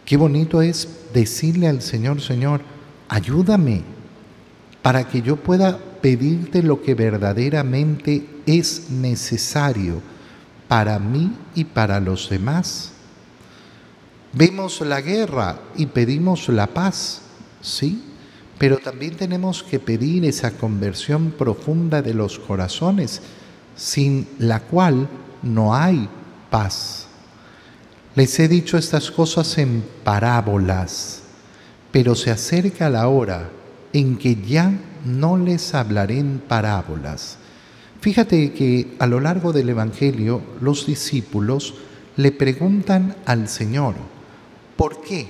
Qué 0.04 0.18
bonito 0.18 0.62
es 0.62 0.88
decirle 1.14 1.68
al 1.68 1.82
Señor, 1.82 2.22
Señor, 2.22 2.62
ayúdame 3.08 3.84
para 4.82 5.08
que 5.08 5.22
yo 5.22 5.36
pueda 5.36 5.80
pedirte 6.02 6.62
lo 6.62 6.82
que 6.82 6.94
verdaderamente 6.94 8.28
es 8.46 8.90
necesario 8.92 10.02
para 10.68 11.00
mí 11.00 11.32
y 11.56 11.64
para 11.66 12.00
los 12.00 12.30
demás. 12.30 12.92
Vemos 14.34 14.82
la 14.82 15.02
guerra 15.02 15.60
y 15.76 15.86
pedimos 15.88 16.50
la 16.50 16.68
paz, 16.68 17.22
¿sí? 17.62 18.04
Pero 18.58 18.78
también 18.78 19.16
tenemos 19.16 19.64
que 19.64 19.80
pedir 19.80 20.26
esa 20.26 20.52
conversión 20.52 21.32
profunda 21.32 22.02
de 22.02 22.14
los 22.14 22.40
corazones, 22.40 23.22
sin 23.76 24.28
la 24.40 24.62
cual 24.62 25.10
no 25.44 25.76
hay 25.76 26.08
paz. 26.50 27.08
Les 28.16 28.40
he 28.40 28.48
dicho 28.48 28.78
estas 28.78 29.12
cosas 29.12 29.58
en 29.58 29.84
parábolas, 30.04 31.22
pero 31.92 32.16
se 32.16 32.32
acerca 32.32 32.90
la 32.90 33.10
hora 33.10 33.50
en 33.92 34.18
que 34.18 34.36
ya 34.42 34.72
no 35.06 35.38
les 35.38 35.74
hablaré 35.74 36.20
en 36.20 36.40
parábolas. 36.40 37.38
Fíjate 38.00 38.54
que 38.54 38.96
a 39.00 39.08
lo 39.08 39.20
largo 39.20 39.52
del 39.52 39.70
Evangelio 39.70 40.42
los 40.62 40.86
discípulos 40.86 41.74
le 42.16 42.32
preguntan 42.32 43.16
al 43.26 43.50
Señor, 43.50 43.96
¿por 44.78 45.02
qué 45.02 45.28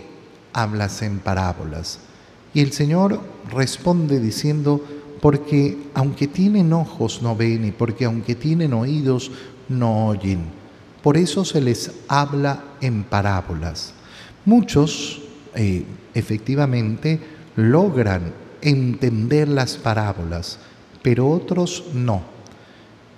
hablas 0.53 1.01
en 1.01 1.19
parábolas? 1.19 1.99
Y 2.55 2.61
el 2.61 2.71
Señor 2.71 3.21
responde 3.51 4.19
diciendo, 4.19 4.83
porque 5.21 5.77
aunque 5.93 6.27
tienen 6.27 6.73
ojos 6.73 7.21
no 7.21 7.35
ven 7.35 7.65
y 7.65 7.71
porque 7.71 8.05
aunque 8.05 8.33
tienen 8.33 8.73
oídos 8.73 9.29
no 9.69 10.07
oyen. 10.07 10.45
Por 11.03 11.17
eso 11.17 11.45
se 11.45 11.61
les 11.61 11.91
habla 12.07 12.63
en 12.81 13.03
parábolas. 13.03 13.93
Muchos 14.45 15.21
eh, 15.53 15.85
efectivamente 16.15 17.19
logran 17.55 18.33
entender 18.61 19.47
las 19.47 19.77
parábolas, 19.77 20.57
pero 21.03 21.29
otros 21.29 21.83
no. 21.93 22.23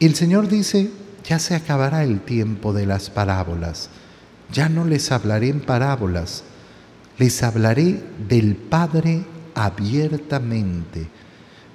El 0.01 0.15
Señor 0.15 0.49
dice, 0.49 0.91
ya 1.23 1.39
se 1.39 1.55
acabará 1.55 2.03
el 2.03 2.19
tiempo 2.19 2.73
de 2.73 2.85
las 2.85 3.09
parábolas 3.09 3.89
ya 4.51 4.69
no 4.69 4.85
les 4.85 5.11
hablaré 5.11 5.49
en 5.49 5.59
parábolas, 5.59 6.43
les 7.17 7.41
hablaré 7.43 7.99
del 8.27 8.55
Padre 8.55 9.23
abiertamente. 9.55 11.07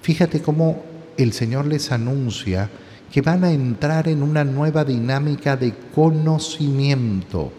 Fíjate 0.01 0.41
cómo 0.41 0.83
el 1.17 1.33
Señor 1.33 1.67
les 1.67 1.91
anuncia 1.91 2.71
que 3.13 3.21
van 3.21 3.45
a 3.45 3.53
entrar 3.53 4.09
en 4.09 4.23
una 4.23 4.45
nueva 4.45 4.85
dinámica 4.85 5.57
de 5.57 5.75
conocimiento. 5.95 7.53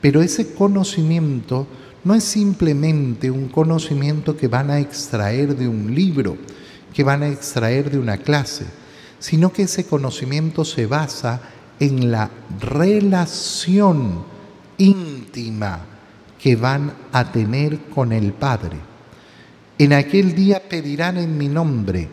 Pero 0.00 0.20
ese 0.20 0.52
conocimiento 0.52 1.66
no 2.04 2.14
es 2.14 2.24
simplemente 2.24 3.30
un 3.30 3.48
conocimiento 3.48 4.36
que 4.36 4.48
van 4.48 4.70
a 4.70 4.80
extraer 4.80 5.56
de 5.56 5.66
un 5.66 5.94
libro, 5.94 6.36
que 6.92 7.04
van 7.04 7.22
a 7.22 7.28
extraer 7.28 7.90
de 7.90 7.98
una 7.98 8.18
clase, 8.18 8.66
sino 9.18 9.52
que 9.52 9.62
ese 9.62 9.86
conocimiento 9.86 10.64
se 10.64 10.86
basa 10.86 11.40
en 11.80 12.10
la 12.10 12.30
relación 12.60 14.24
íntima 14.78 15.95
que 16.38 16.56
van 16.56 16.92
a 17.12 17.32
tener 17.32 17.78
con 17.86 18.12
el 18.12 18.32
Padre. 18.32 18.76
En 19.78 19.92
aquel 19.92 20.34
día 20.34 20.62
pedirán 20.68 21.16
en 21.18 21.36
mi 21.36 21.48
nombre, 21.48 22.08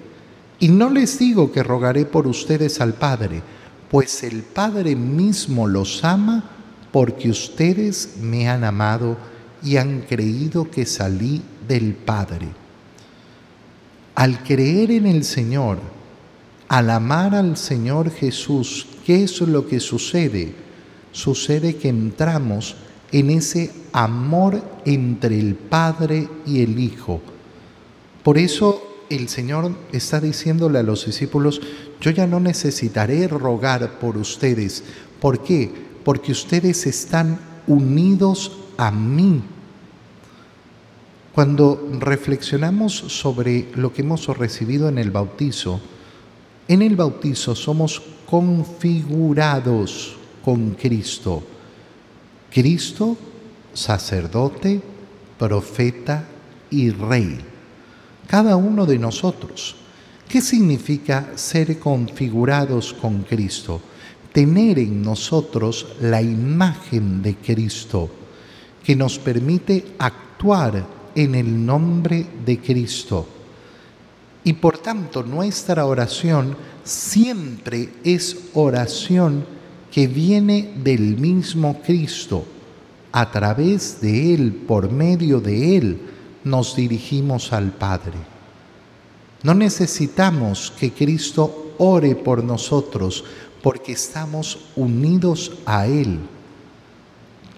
y 0.59 0.69
no 0.69 0.89
les 0.89 1.19
digo 1.19 1.51
que 1.51 1.63
rogaré 1.63 2.05
por 2.05 2.27
ustedes 2.27 2.79
al 2.81 2.93
Padre, 2.93 3.41
pues 3.89 4.23
el 4.23 4.43
Padre 4.43 4.95
mismo 4.95 5.67
los 5.67 6.03
ama 6.03 6.43
porque 6.91 7.29
ustedes 7.29 8.17
me 8.21 8.47
han 8.47 8.63
amado 8.63 9.17
y 9.63 9.77
han 9.77 10.01
creído 10.01 10.69
que 10.69 10.85
salí 10.85 11.41
del 11.67 11.93
Padre. 11.93 12.49
Al 14.15 14.43
creer 14.43 14.91
en 14.91 15.07
el 15.07 15.23
Señor, 15.23 15.79
al 16.67 16.89
amar 16.89 17.35
al 17.35 17.57
Señor 17.57 18.11
Jesús, 18.11 18.87
¿qué 19.05 19.23
es 19.23 19.41
lo 19.41 19.67
que 19.67 19.79
sucede? 19.79 20.53
Sucede 21.11 21.75
que 21.75 21.89
entramos 21.89 22.75
en 23.13 23.29
ese 23.29 23.71
amor 23.93 24.61
entre 24.85 25.39
el 25.39 25.55
Padre 25.55 26.27
y 26.45 26.61
el 26.61 26.79
Hijo. 26.79 27.21
Por 28.23 28.37
eso 28.37 29.05
el 29.09 29.29
Señor 29.29 29.71
está 29.91 30.19
diciéndole 30.19 30.79
a 30.79 30.83
los 30.83 31.05
discípulos, 31.05 31.61
yo 32.01 32.11
ya 32.11 32.25
no 32.25 32.39
necesitaré 32.39 33.27
rogar 33.27 33.99
por 33.99 34.17
ustedes. 34.17 34.83
¿Por 35.21 35.43
qué? 35.43 35.71
Porque 36.03 36.31
ustedes 36.31 36.85
están 36.87 37.39
unidos 37.67 38.51
a 38.77 38.91
mí. 38.91 39.41
Cuando 41.35 41.89
reflexionamos 41.99 42.93
sobre 42.93 43.69
lo 43.75 43.93
que 43.93 44.01
hemos 44.01 44.27
recibido 44.37 44.89
en 44.89 44.97
el 44.97 45.11
bautizo, 45.11 45.79
en 46.67 46.81
el 46.81 46.95
bautizo 46.95 47.55
somos 47.55 48.01
configurados 48.25 50.15
con 50.43 50.71
Cristo. 50.71 51.43
Cristo, 52.53 53.17
sacerdote, 53.73 54.81
profeta 55.39 56.27
y 56.69 56.91
rey. 56.91 57.39
Cada 58.27 58.55
uno 58.55 58.85
de 58.85 58.99
nosotros. 58.99 59.75
¿Qué 60.27 60.41
significa 60.41 61.31
ser 61.35 61.79
configurados 61.79 62.93
con 62.93 63.23
Cristo? 63.23 63.81
Tener 64.31 64.79
en 64.79 65.01
nosotros 65.01 65.95
la 66.01 66.21
imagen 66.21 67.21
de 67.21 67.35
Cristo 67.35 68.09
que 68.83 68.95
nos 68.95 69.17
permite 69.19 69.95
actuar 69.99 70.85
en 71.15 71.35
el 71.35 71.65
nombre 71.65 72.25
de 72.45 72.59
Cristo 72.59 73.27
y 74.43 74.53
por 74.53 74.77
tanto 74.77 75.23
nuestra 75.23 75.85
oración 75.85 76.55
siempre 76.83 77.93
es 78.03 78.49
oración 78.53 79.45
que 79.93 80.07
viene 80.07 80.73
del 80.83 81.17
mismo 81.17 81.79
Cristo. 81.81 82.43
A 83.11 83.29
través 83.29 84.01
de 84.01 84.33
Él, 84.33 84.51
por 84.67 84.91
medio 84.91 85.39
de 85.39 85.77
Él, 85.77 86.01
nos 86.43 86.75
dirigimos 86.75 87.53
al 87.53 87.71
Padre. 87.71 88.17
No 89.43 89.53
necesitamos 89.53 90.73
que 90.79 90.91
Cristo 90.91 91.75
ore 91.77 92.15
por 92.15 92.43
nosotros 92.43 93.23
porque 93.61 93.91
estamos 93.91 94.65
unidos 94.75 95.51
a 95.67 95.85
Él. 95.85 96.19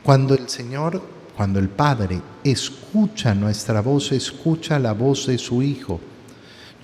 Cuando 0.04 0.34
el 0.36 0.50
Señor, 0.50 1.02
cuando 1.38 1.60
el 1.60 1.70
Padre 1.70 2.22
escucha 2.44 3.34
nuestra 3.34 3.82
voz, 3.82 4.12
escucha 4.12 4.78
la 4.78 4.92
voz 4.92 5.28
de 5.28 5.38
su 5.38 5.64
Hijo 5.64 6.02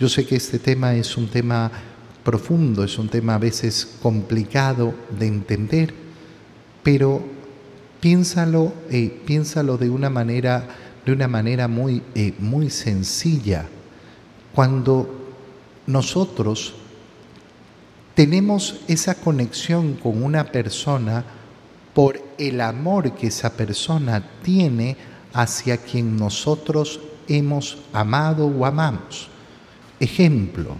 yo 0.01 0.09
sé 0.09 0.25
que 0.25 0.35
este 0.35 0.57
tema 0.57 0.95
es 0.95 1.15
un 1.15 1.27
tema 1.27 1.71
profundo, 2.23 2.83
es 2.83 2.97
un 2.97 3.09
tema 3.09 3.35
a 3.35 3.39
veces 3.39 3.97
complicado 4.01 4.93
de 5.17 5.27
entender, 5.27 5.93
pero 6.83 7.21
piénsalo, 7.99 8.73
eh, 8.89 9.21
piénsalo 9.25 9.77
de 9.77 9.89
una 9.89 10.09
manera, 10.09 10.67
de 11.05 11.11
una 11.11 11.27
manera 11.27 11.67
muy, 11.67 12.01
eh, 12.15 12.33
muy 12.39 12.69
sencilla. 12.69 13.65
Cuando 14.53 15.33
nosotros 15.87 16.73
tenemos 18.13 18.81
esa 18.87 19.15
conexión 19.15 19.93
con 19.93 20.21
una 20.21 20.45
persona 20.51 21.23
por 21.93 22.21
el 22.37 22.61
amor 22.61 23.13
que 23.13 23.27
esa 23.27 23.53
persona 23.53 24.23
tiene 24.43 24.97
hacia 25.33 25.77
quien 25.77 26.17
nosotros 26.17 26.99
hemos 27.27 27.77
amado 27.93 28.47
o 28.47 28.65
amamos. 28.65 29.29
Ejemplo, 29.99 30.75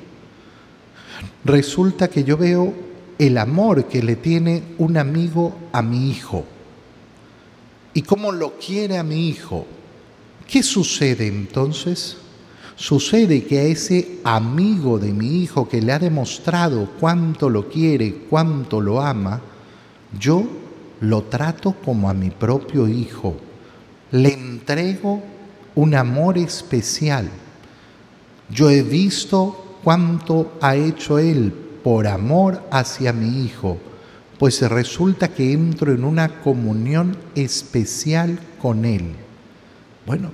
resulta 1.43 2.08
que 2.08 2.23
yo 2.23 2.38
veo 2.38 2.73
el 3.17 3.38
amor 3.38 3.86
que 3.86 4.01
le 4.01 4.15
tiene 4.15 4.63
un 4.77 4.97
amigo 4.97 5.54
a 5.71 5.82
mi 5.82 6.10
hijo 6.10 6.45
y 7.93 8.01
cómo 8.01 8.32
lo 8.32 8.58
quiere 8.58 8.97
a 8.97 9.04
mi 9.04 9.27
hijo. 9.27 9.65
¿Qué 10.47 10.63
sucede 10.63 11.27
entonces? 11.27 12.17
Sucede 12.75 13.43
que 13.43 13.60
a 13.60 13.63
ese 13.63 14.19
amigo 14.23 14.97
de 14.97 15.13
mi 15.13 15.41
hijo 15.41 15.67
que 15.67 15.82
le 15.82 15.91
ha 15.91 15.99
demostrado 15.99 16.89
cuánto 16.99 17.49
lo 17.49 17.69
quiere, 17.69 18.25
cuánto 18.30 18.82
lo 18.82 19.01
ama, 19.01 19.41
yo 20.19 20.43
lo 20.99 21.23
trato 21.23 21.75
como 21.86 22.10
a 22.10 22.13
mi 22.13 22.32
propio 22.32 22.88
hijo. 22.88 23.36
Le 24.12 24.34
entrego 24.34 25.21
un 25.75 25.95
amor 25.95 26.38
especial 26.38 27.30
yo 28.51 28.69
he 28.69 28.84
visto 28.84 29.70
cuánto 29.84 30.58
ha 30.62 30.76
hecho 30.76 31.20
Él 31.20 31.54
por 31.84 32.08
amor 32.08 32.67
hacia 32.72 33.13
mi 33.13 33.44
Hijo, 33.44 33.78
pues 34.39 34.62
resulta 34.70 35.30
que 35.30 35.54
entro 35.54 35.94
en 35.94 36.04
una 36.04 36.41
comunión 36.41 37.17
especial 37.36 38.39
con 38.60 38.86
Él. 38.86 39.13
Bueno, 40.06 40.32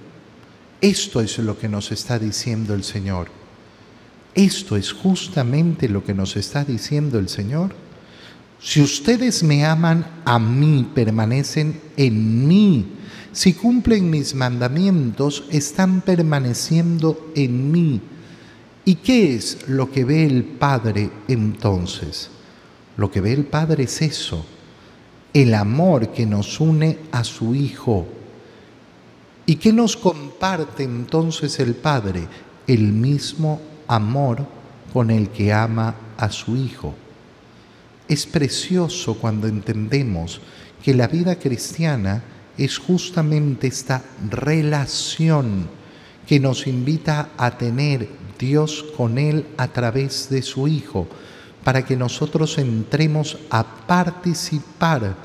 esto 0.81 1.21
es 1.21 1.37
lo 1.39 1.57
que 1.57 1.67
nos 1.67 1.91
está 1.91 2.19
diciendo 2.19 2.73
el 2.73 2.83
Señor. 2.83 3.27
Esto 4.33 4.77
es 4.77 4.91
justamente 4.91 5.89
lo 5.89 6.03
que 6.03 6.13
nos 6.13 6.37
está 6.37 6.63
diciendo 6.63 7.17
el 7.17 7.27
Señor. 7.27 7.73
Si 8.59 8.81
ustedes 8.81 9.43
me 9.43 9.65
aman 9.65 10.05
a 10.25 10.39
mí, 10.39 10.89
permanecen 10.93 11.79
en 11.95 12.47
mí 12.47 12.97
si 13.37 13.53
cumplen 13.53 14.09
mis 14.09 14.33
mandamientos, 14.33 15.43
están 15.51 16.01
permaneciendo 16.01 17.31
en 17.35 17.71
mí. 17.71 18.01
¿Y 18.87 18.95
qué 18.95 19.35
es 19.35 19.67
lo 19.67 19.91
que 19.91 20.05
ve 20.05 20.23
el 20.23 20.45
Padre 20.45 21.09
entonces? 21.27 22.29
Lo 22.95 23.11
que 23.11 23.19
ve 23.19 23.33
el 23.33 23.43
Padre 23.43 23.83
es 23.83 24.01
eso, 24.01 24.45
el 25.33 25.53
amor 25.55 26.13
que 26.13 26.25
nos 26.25 26.61
une 26.61 26.97
a 27.11 27.25
su 27.25 27.53
Hijo. 27.53 28.07
¿Y 29.45 29.57
qué 29.57 29.73
nos 29.73 29.97
comparte 29.97 30.83
entonces 30.83 31.59
el 31.59 31.75
Padre? 31.75 32.29
El 32.65 32.93
mismo 32.93 33.59
amor 33.89 34.47
con 34.93 35.11
el 35.11 35.31
que 35.31 35.51
ama 35.51 35.93
a 36.15 36.29
su 36.31 36.55
Hijo. 36.55 36.95
Es 38.07 38.25
precioso 38.25 39.15
cuando 39.15 39.49
entendemos 39.49 40.39
que 40.81 40.93
la 40.93 41.09
vida 41.09 41.37
cristiana 41.37 42.23
es 42.57 42.77
justamente 42.77 43.67
esta 43.67 44.01
relación 44.29 45.67
que 46.25 46.39
nos 46.39 46.67
invita 46.67 47.31
a 47.35 47.57
tener 47.57 48.26
Dios 48.37 48.85
con 48.95 49.17
Él 49.17 49.45
a 49.57 49.67
través 49.69 50.29
de 50.29 50.41
su 50.41 50.67
Hijo, 50.67 51.07
para 51.63 51.85
que 51.85 51.97
nosotros 51.97 52.57
entremos 52.57 53.37
a 53.49 53.63
participar 53.87 55.15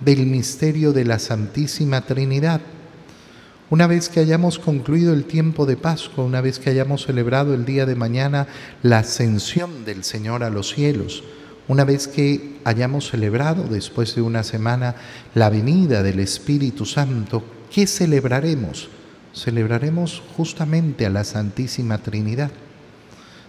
del 0.00 0.26
misterio 0.26 0.92
de 0.92 1.04
la 1.04 1.18
Santísima 1.18 2.00
Trinidad. 2.02 2.60
Una 3.70 3.86
vez 3.86 4.08
que 4.08 4.20
hayamos 4.20 4.58
concluido 4.58 5.14
el 5.14 5.24
tiempo 5.24 5.64
de 5.64 5.76
Pascua, 5.76 6.24
una 6.24 6.40
vez 6.40 6.58
que 6.58 6.70
hayamos 6.70 7.04
celebrado 7.04 7.54
el 7.54 7.64
día 7.64 7.86
de 7.86 7.94
mañana 7.94 8.46
la 8.82 8.98
ascensión 8.98 9.84
del 9.84 10.04
Señor 10.04 10.42
a 10.42 10.50
los 10.50 10.74
cielos, 10.74 11.22
una 11.68 11.84
vez 11.84 12.08
que 12.08 12.58
hayamos 12.64 13.08
celebrado 13.08 13.64
después 13.64 14.14
de 14.14 14.22
una 14.22 14.42
semana 14.42 14.96
la 15.34 15.48
venida 15.48 16.02
del 16.02 16.20
Espíritu 16.20 16.84
Santo, 16.84 17.44
¿qué 17.70 17.86
celebraremos? 17.86 18.88
Celebraremos 19.34 20.22
justamente 20.36 21.06
a 21.06 21.10
la 21.10 21.24
Santísima 21.24 21.98
Trinidad. 21.98 22.50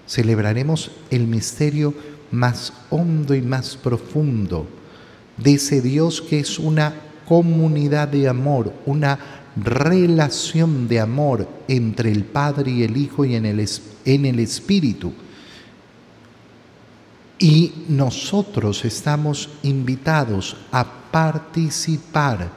Celebraremos 0.08 0.92
el 1.10 1.28
misterio 1.28 1.94
más 2.32 2.74
hondo 2.90 3.36
y 3.36 3.42
más 3.42 3.76
profundo 3.78 4.68
de 5.38 5.54
ese 5.56 5.82
Dios 5.82 6.22
que 6.22 6.40
es 6.40 6.60
una 6.60 6.94
comunidad 7.28 8.08
de 8.08 8.28
amor, 8.28 8.74
una 8.86 9.18
relación 9.56 10.88
de 10.88 11.00
amor 11.00 11.48
entre 11.68 12.12
el 12.12 12.24
Padre 12.24 12.72
y 12.72 12.84
el 12.84 12.98
Hijo 12.98 13.24
y 13.26 13.36
en 13.36 13.46
el, 13.46 13.68
en 14.06 14.26
el 14.26 14.40
Espíritu 14.40 15.14
y 17.44 17.74
nosotros 17.90 18.86
estamos 18.86 19.50
invitados 19.64 20.56
a 20.72 20.86
participar 21.12 22.50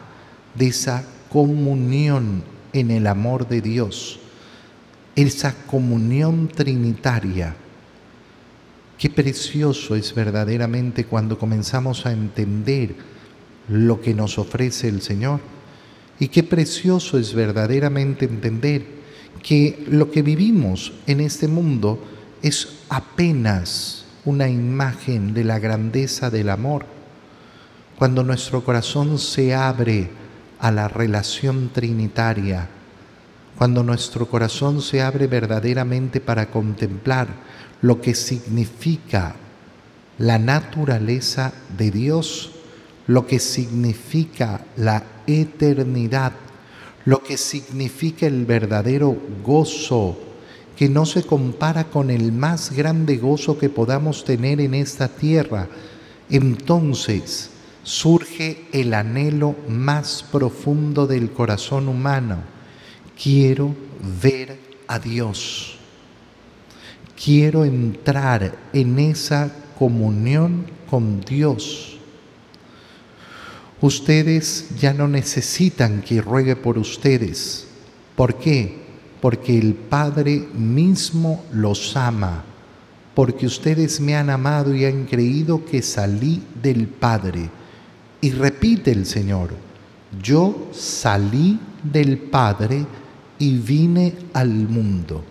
de 0.54 0.68
esa 0.68 1.04
comunión 1.28 2.44
en 2.80 2.90
el 2.90 3.06
amor 3.06 3.48
de 3.48 3.60
Dios, 3.60 4.18
esa 5.14 5.54
comunión 5.66 6.48
trinitaria. 6.48 7.56
Qué 8.98 9.10
precioso 9.10 9.94
es 9.94 10.14
verdaderamente 10.14 11.04
cuando 11.04 11.38
comenzamos 11.38 12.06
a 12.06 12.12
entender 12.12 12.94
lo 13.68 14.00
que 14.00 14.14
nos 14.14 14.38
ofrece 14.38 14.88
el 14.88 15.02
Señor. 15.02 15.40
Y 16.18 16.28
qué 16.28 16.42
precioso 16.42 17.18
es 17.18 17.34
verdaderamente 17.34 18.24
entender 18.24 18.84
que 19.42 19.84
lo 19.90 20.10
que 20.10 20.22
vivimos 20.22 20.92
en 21.06 21.20
este 21.20 21.46
mundo 21.46 22.02
es 22.42 22.68
apenas 22.88 24.04
una 24.24 24.48
imagen 24.48 25.34
de 25.34 25.44
la 25.44 25.58
grandeza 25.58 26.30
del 26.30 26.50
amor. 26.50 26.86
Cuando 27.98 28.22
nuestro 28.22 28.64
corazón 28.64 29.18
se 29.18 29.54
abre 29.54 30.10
a 30.58 30.70
la 30.70 30.88
relación 30.88 31.70
trinitaria, 31.72 32.68
cuando 33.58 33.82
nuestro 33.82 34.28
corazón 34.28 34.82
se 34.82 35.02
abre 35.02 35.26
verdaderamente 35.26 36.20
para 36.20 36.50
contemplar 36.50 37.28
lo 37.80 38.00
que 38.00 38.14
significa 38.14 39.36
la 40.18 40.38
naturaleza 40.38 41.52
de 41.76 41.90
Dios, 41.90 42.52
lo 43.06 43.26
que 43.26 43.38
significa 43.38 44.64
la 44.76 45.04
eternidad, 45.26 46.32
lo 47.04 47.22
que 47.22 47.36
significa 47.36 48.26
el 48.26 48.46
verdadero 48.46 49.16
gozo 49.44 50.18
que 50.76 50.88
no 50.90 51.06
se 51.06 51.22
compara 51.22 51.84
con 51.84 52.10
el 52.10 52.32
más 52.32 52.70
grande 52.70 53.16
gozo 53.16 53.58
que 53.58 53.70
podamos 53.70 54.24
tener 54.24 54.60
en 54.60 54.74
esta 54.74 55.08
tierra, 55.08 55.68
entonces 56.28 57.50
surge 57.86 58.66
el 58.72 58.92
anhelo 58.92 59.54
más 59.68 60.24
profundo 60.32 61.06
del 61.06 61.30
corazón 61.30 61.88
humano. 61.88 62.38
Quiero 63.22 63.74
ver 64.20 64.58
a 64.88 64.98
Dios. 64.98 65.78
Quiero 67.22 67.64
entrar 67.64 68.58
en 68.72 68.98
esa 68.98 69.54
comunión 69.78 70.66
con 70.90 71.20
Dios. 71.20 71.98
Ustedes 73.80 74.70
ya 74.80 74.92
no 74.92 75.06
necesitan 75.06 76.02
que 76.02 76.20
ruegue 76.20 76.56
por 76.56 76.78
ustedes. 76.78 77.68
¿Por 78.16 78.34
qué? 78.34 78.86
porque 79.20 79.58
el 79.58 79.74
Padre 79.74 80.46
mismo 80.54 81.44
los 81.52 81.96
ama, 81.96 82.44
porque 83.14 83.46
ustedes 83.46 84.00
me 84.00 84.14
han 84.14 84.30
amado 84.30 84.74
y 84.74 84.84
han 84.84 85.06
creído 85.06 85.64
que 85.64 85.82
salí 85.82 86.42
del 86.62 86.86
Padre. 86.86 87.50
Y 88.20 88.30
repite 88.30 88.90
el 88.90 89.06
Señor, 89.06 89.50
yo 90.22 90.68
salí 90.72 91.58
del 91.82 92.18
Padre 92.18 92.86
y 93.38 93.58
vine 93.58 94.14
al 94.32 94.50
mundo. 94.50 95.24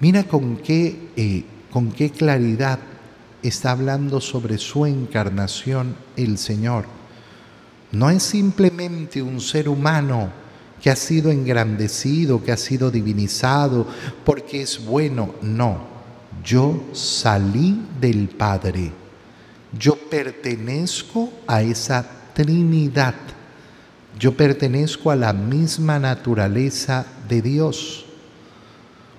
Mira 0.00 0.24
con 0.24 0.56
qué, 0.58 1.10
eh, 1.16 1.44
con 1.70 1.90
qué 1.90 2.10
claridad 2.10 2.78
está 3.42 3.72
hablando 3.72 4.20
sobre 4.20 4.58
su 4.58 4.86
encarnación 4.86 5.96
el 6.16 6.38
Señor. 6.38 6.86
No 7.92 8.10
es 8.10 8.22
simplemente 8.22 9.22
un 9.22 9.40
ser 9.40 9.68
humano, 9.68 10.30
que 10.80 10.90
ha 10.90 10.96
sido 10.96 11.30
engrandecido, 11.30 12.42
que 12.42 12.52
ha 12.52 12.56
sido 12.56 12.90
divinizado, 12.90 13.86
porque 14.24 14.62
es 14.62 14.84
bueno. 14.84 15.34
No, 15.42 15.78
yo 16.44 16.84
salí 16.92 17.82
del 18.00 18.28
Padre. 18.28 18.92
Yo 19.78 19.96
pertenezco 19.96 21.30
a 21.46 21.62
esa 21.62 22.06
Trinidad. 22.34 23.14
Yo 24.18 24.36
pertenezco 24.36 25.10
a 25.10 25.16
la 25.16 25.32
misma 25.32 25.98
naturaleza 25.98 27.06
de 27.28 27.42
Dios. 27.42 28.04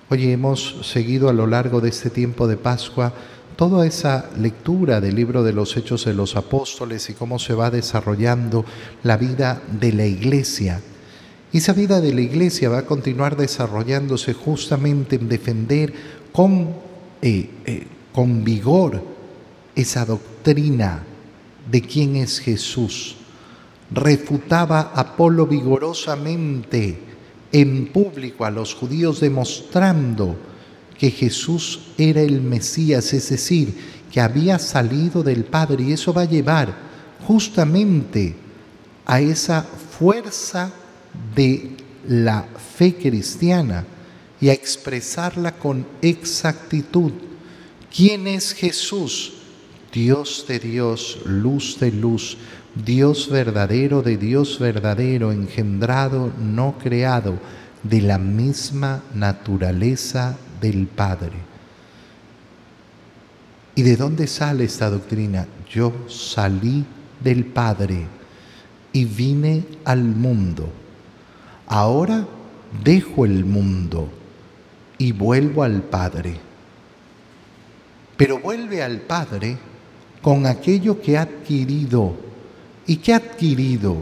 Hoy 0.08 0.30
hemos 0.30 0.86
seguido 0.86 1.28
a 1.28 1.32
lo 1.32 1.46
largo 1.46 1.80
de 1.80 1.88
este 1.88 2.10
tiempo 2.10 2.46
de 2.46 2.56
Pascua 2.56 3.12
toda 3.56 3.86
esa 3.86 4.30
lectura 4.38 5.00
del 5.00 5.16
libro 5.16 5.42
de 5.42 5.52
los 5.52 5.76
Hechos 5.76 6.04
de 6.04 6.14
los 6.14 6.36
Apóstoles 6.36 7.10
y 7.10 7.14
cómo 7.14 7.38
se 7.38 7.54
va 7.54 7.70
desarrollando 7.70 8.64
la 9.02 9.16
vida 9.16 9.60
de 9.80 9.92
la 9.92 10.06
iglesia 10.06 10.80
y 11.52 11.58
esa 11.58 11.72
vida 11.72 12.00
de 12.00 12.12
la 12.12 12.20
iglesia 12.20 12.68
va 12.68 12.78
a 12.78 12.86
continuar 12.86 13.36
desarrollándose 13.36 14.34
justamente 14.34 15.16
en 15.16 15.28
defender 15.28 15.94
con, 16.32 16.74
eh, 17.22 17.50
eh, 17.64 17.86
con 18.12 18.44
vigor 18.44 19.02
esa 19.78 20.04
doctrina 20.04 21.04
de 21.70 21.82
quién 21.82 22.16
es 22.16 22.40
Jesús. 22.40 23.14
Refutaba 23.92 24.92
Apolo 24.94 25.46
vigorosamente 25.46 26.98
en 27.52 27.86
público 27.92 28.44
a 28.44 28.50
los 28.50 28.74
judíos 28.74 29.20
demostrando 29.20 30.36
que 30.98 31.12
Jesús 31.12 31.80
era 31.96 32.20
el 32.20 32.42
Mesías, 32.42 33.12
es 33.12 33.30
decir, 33.30 33.72
que 34.12 34.20
había 34.20 34.58
salido 34.58 35.22
del 35.22 35.44
Padre 35.44 35.84
y 35.84 35.92
eso 35.92 36.12
va 36.12 36.22
a 36.22 36.28
llevar 36.28 36.74
justamente 37.24 38.34
a 39.06 39.20
esa 39.20 39.62
fuerza 39.62 40.72
de 41.36 41.76
la 42.08 42.46
fe 42.76 42.96
cristiana 42.96 43.86
y 44.40 44.48
a 44.48 44.52
expresarla 44.52 45.52
con 45.52 45.86
exactitud. 46.02 47.12
¿Quién 47.94 48.26
es 48.26 48.52
Jesús? 48.52 49.37
Dios 49.92 50.44
de 50.48 50.58
Dios, 50.58 51.20
luz 51.24 51.78
de 51.80 51.90
luz, 51.92 52.36
Dios 52.74 53.28
verdadero 53.30 54.02
de 54.02 54.16
Dios 54.16 54.58
verdadero, 54.58 55.32
engendrado, 55.32 56.32
no 56.38 56.76
creado, 56.78 57.38
de 57.82 58.00
la 58.02 58.18
misma 58.18 59.02
naturaleza 59.14 60.36
del 60.60 60.86
Padre. 60.86 61.36
¿Y 63.74 63.82
de 63.82 63.96
dónde 63.96 64.26
sale 64.26 64.64
esta 64.64 64.90
doctrina? 64.90 65.46
Yo 65.70 65.92
salí 66.08 66.84
del 67.22 67.44
Padre 67.46 68.06
y 68.92 69.04
vine 69.04 69.64
al 69.84 70.02
mundo 70.02 70.72
ahora 71.68 72.26
dejo 72.82 73.24
el 73.24 73.44
mundo 73.44 74.08
y 74.96 75.12
vuelvo 75.12 75.62
al 75.62 75.82
Padre. 75.82 76.34
Pero 78.16 78.40
vuelve 78.40 78.82
al 78.82 79.00
Padre 79.02 79.58
con 80.22 80.46
aquello 80.46 81.00
que 81.00 81.16
ha 81.16 81.22
adquirido. 81.22 82.14
¿Y 82.86 82.96
que 82.96 83.12
ha 83.12 83.16
adquirido 83.16 83.96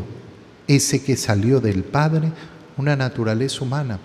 ese 0.67 1.03
que 1.03 1.17
salió 1.17 1.61
del 1.61 1.83
Padre? 1.83 2.33
Una 2.77 2.95
naturaleza 2.95 3.65
humana. 3.65 3.99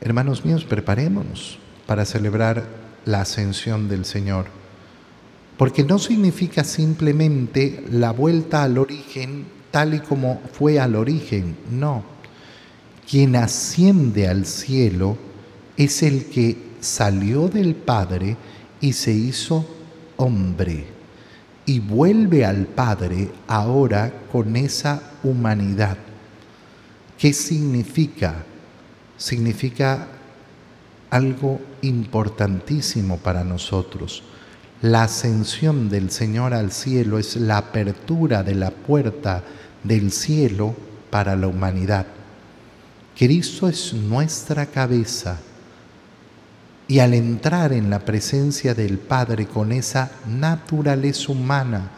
Hermanos 0.00 0.44
míos, 0.44 0.64
preparémonos 0.64 1.58
para 1.86 2.04
celebrar 2.04 2.64
la 3.04 3.22
ascensión 3.22 3.88
del 3.88 4.04
Señor, 4.04 4.46
porque 5.56 5.82
no 5.82 5.98
significa 5.98 6.62
simplemente 6.62 7.84
la 7.90 8.12
vuelta 8.12 8.62
al 8.62 8.78
origen 8.78 9.58
tal 9.70 9.94
y 9.94 10.00
como 10.00 10.40
fue 10.52 10.78
al 10.78 10.96
origen, 10.96 11.56
no. 11.70 12.02
Quien 13.08 13.36
asciende 13.36 14.28
al 14.28 14.46
cielo 14.46 15.16
es 15.76 16.02
el 16.02 16.26
que 16.26 16.56
salió 16.80 17.48
del 17.48 17.74
Padre 17.74 18.36
y 18.80 18.92
se 18.92 19.12
hizo 19.12 19.66
hombre 20.16 20.98
y 21.68 21.80
vuelve 21.80 22.46
al 22.46 22.66
Padre 22.66 23.30
ahora 23.46 24.12
con 24.32 24.56
esa 24.56 25.02
humanidad. 25.22 25.98
¿Qué 27.18 27.32
significa? 27.32 28.44
Significa 29.18 30.08
algo 31.10 31.60
importantísimo 31.82 33.18
para 33.18 33.44
nosotros. 33.44 34.22
La 34.80 35.02
ascensión 35.02 35.88
del 35.88 36.10
Señor 36.10 36.54
al 36.54 36.72
cielo 36.72 37.18
es 37.18 37.36
la 37.36 37.58
apertura 37.58 38.42
de 38.42 38.54
la 38.54 38.70
puerta 38.70 39.42
del 39.84 40.12
cielo 40.12 40.74
para 41.10 41.36
la 41.36 41.48
humanidad. 41.48 42.06
Cristo 43.16 43.68
es 43.68 43.92
nuestra 43.92 44.66
cabeza 44.66 45.38
y 46.88 47.00
al 47.00 47.12
entrar 47.12 47.74
en 47.74 47.90
la 47.90 48.00
presencia 48.00 48.74
del 48.74 48.98
Padre 48.98 49.46
con 49.46 49.72
esa 49.72 50.10
naturaleza 50.26 51.30
humana 51.30 51.90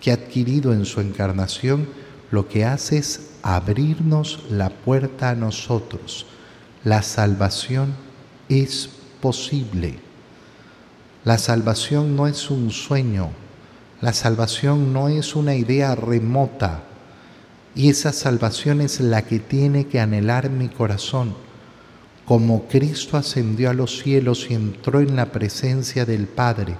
que 0.00 0.10
ha 0.10 0.14
adquirido 0.14 0.74
en 0.74 0.84
su 0.84 1.00
encarnación, 1.00 1.88
lo 2.30 2.46
que 2.46 2.66
hace 2.66 2.98
es 2.98 3.30
abrirnos 3.42 4.44
la 4.50 4.68
puerta 4.68 5.30
a 5.30 5.34
nosotros. 5.34 6.26
La 6.84 7.02
salvación 7.02 7.94
es 8.50 8.90
posible. 9.22 9.98
La 11.24 11.38
salvación 11.38 12.14
no 12.14 12.26
es 12.26 12.50
un 12.50 12.70
sueño, 12.70 13.30
la 14.02 14.12
salvación 14.12 14.92
no 14.92 15.08
es 15.08 15.34
una 15.34 15.54
idea 15.54 15.94
remota 15.94 16.82
y 17.74 17.88
esa 17.88 18.12
salvación 18.12 18.82
es 18.82 19.00
la 19.00 19.22
que 19.22 19.38
tiene 19.38 19.86
que 19.86 20.00
anhelar 20.00 20.50
mi 20.50 20.68
corazón. 20.68 21.34
Como 22.24 22.66
Cristo 22.68 23.16
ascendió 23.16 23.70
a 23.70 23.74
los 23.74 23.98
cielos 23.98 24.46
y 24.48 24.54
entró 24.54 25.00
en 25.00 25.14
la 25.16 25.32
presencia 25.32 26.06
del 26.06 26.26
Padre, 26.26 26.76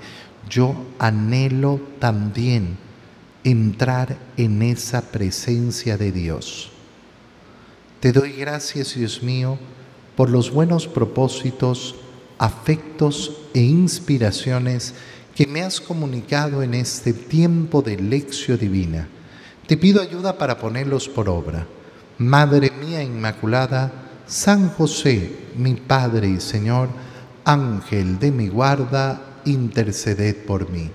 yo 0.48 0.74
anhelo 0.98 1.80
también 1.98 2.78
entrar 3.44 4.16
en 4.37 4.62
esa 4.62 5.02
presencia 5.11 5.98
de 5.98 6.12
Dios. 6.12 6.70
Te 8.00 8.12
doy 8.12 8.33
gracias, 8.33 8.94
Dios 8.94 9.22
mío, 9.22 9.59
por 10.16 10.30
los 10.30 10.50
buenos 10.50 10.87
propósitos, 10.87 11.96
afectos 12.38 13.38
e 13.54 13.61
inspiraciones 13.61 14.94
que 15.35 15.46
me 15.46 15.62
has 15.62 15.80
comunicado 15.80 16.62
en 16.62 16.74
este 16.74 17.12
tiempo 17.12 17.83
de 17.83 17.98
lección 17.98 18.59
divina. 18.59 19.09
Te 19.66 19.76
pido 19.76 20.00
ayuda 20.00 20.38
para 20.38 20.59
ponerlos 20.59 21.09
por 21.09 21.28
obra. 21.28 21.66
Madre 22.18 22.70
mía 22.70 23.02
Inmaculada, 23.02 24.03
San 24.26 24.70
José, 24.70 25.37
mi 25.56 25.74
Padre 25.74 26.28
y 26.28 26.40
Señor, 26.40 26.88
Ángel 27.44 28.18
de 28.18 28.32
mi 28.32 28.48
guarda, 28.48 29.40
interceded 29.44 30.44
por 30.46 30.70
mí. 30.70 30.90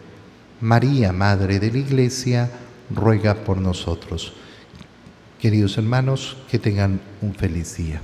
María, 0.61 1.13
Madre 1.13 1.59
de 1.59 1.71
la 1.71 1.77
Iglesia, 1.77 2.49
ruega 2.89 3.35
por 3.35 3.57
nosotros. 3.57 4.33
Queridos 5.39 5.77
hermanos, 5.77 6.37
que 6.49 6.59
tengan 6.59 6.99
un 7.21 7.35
feliz 7.35 7.77
día. 7.77 8.01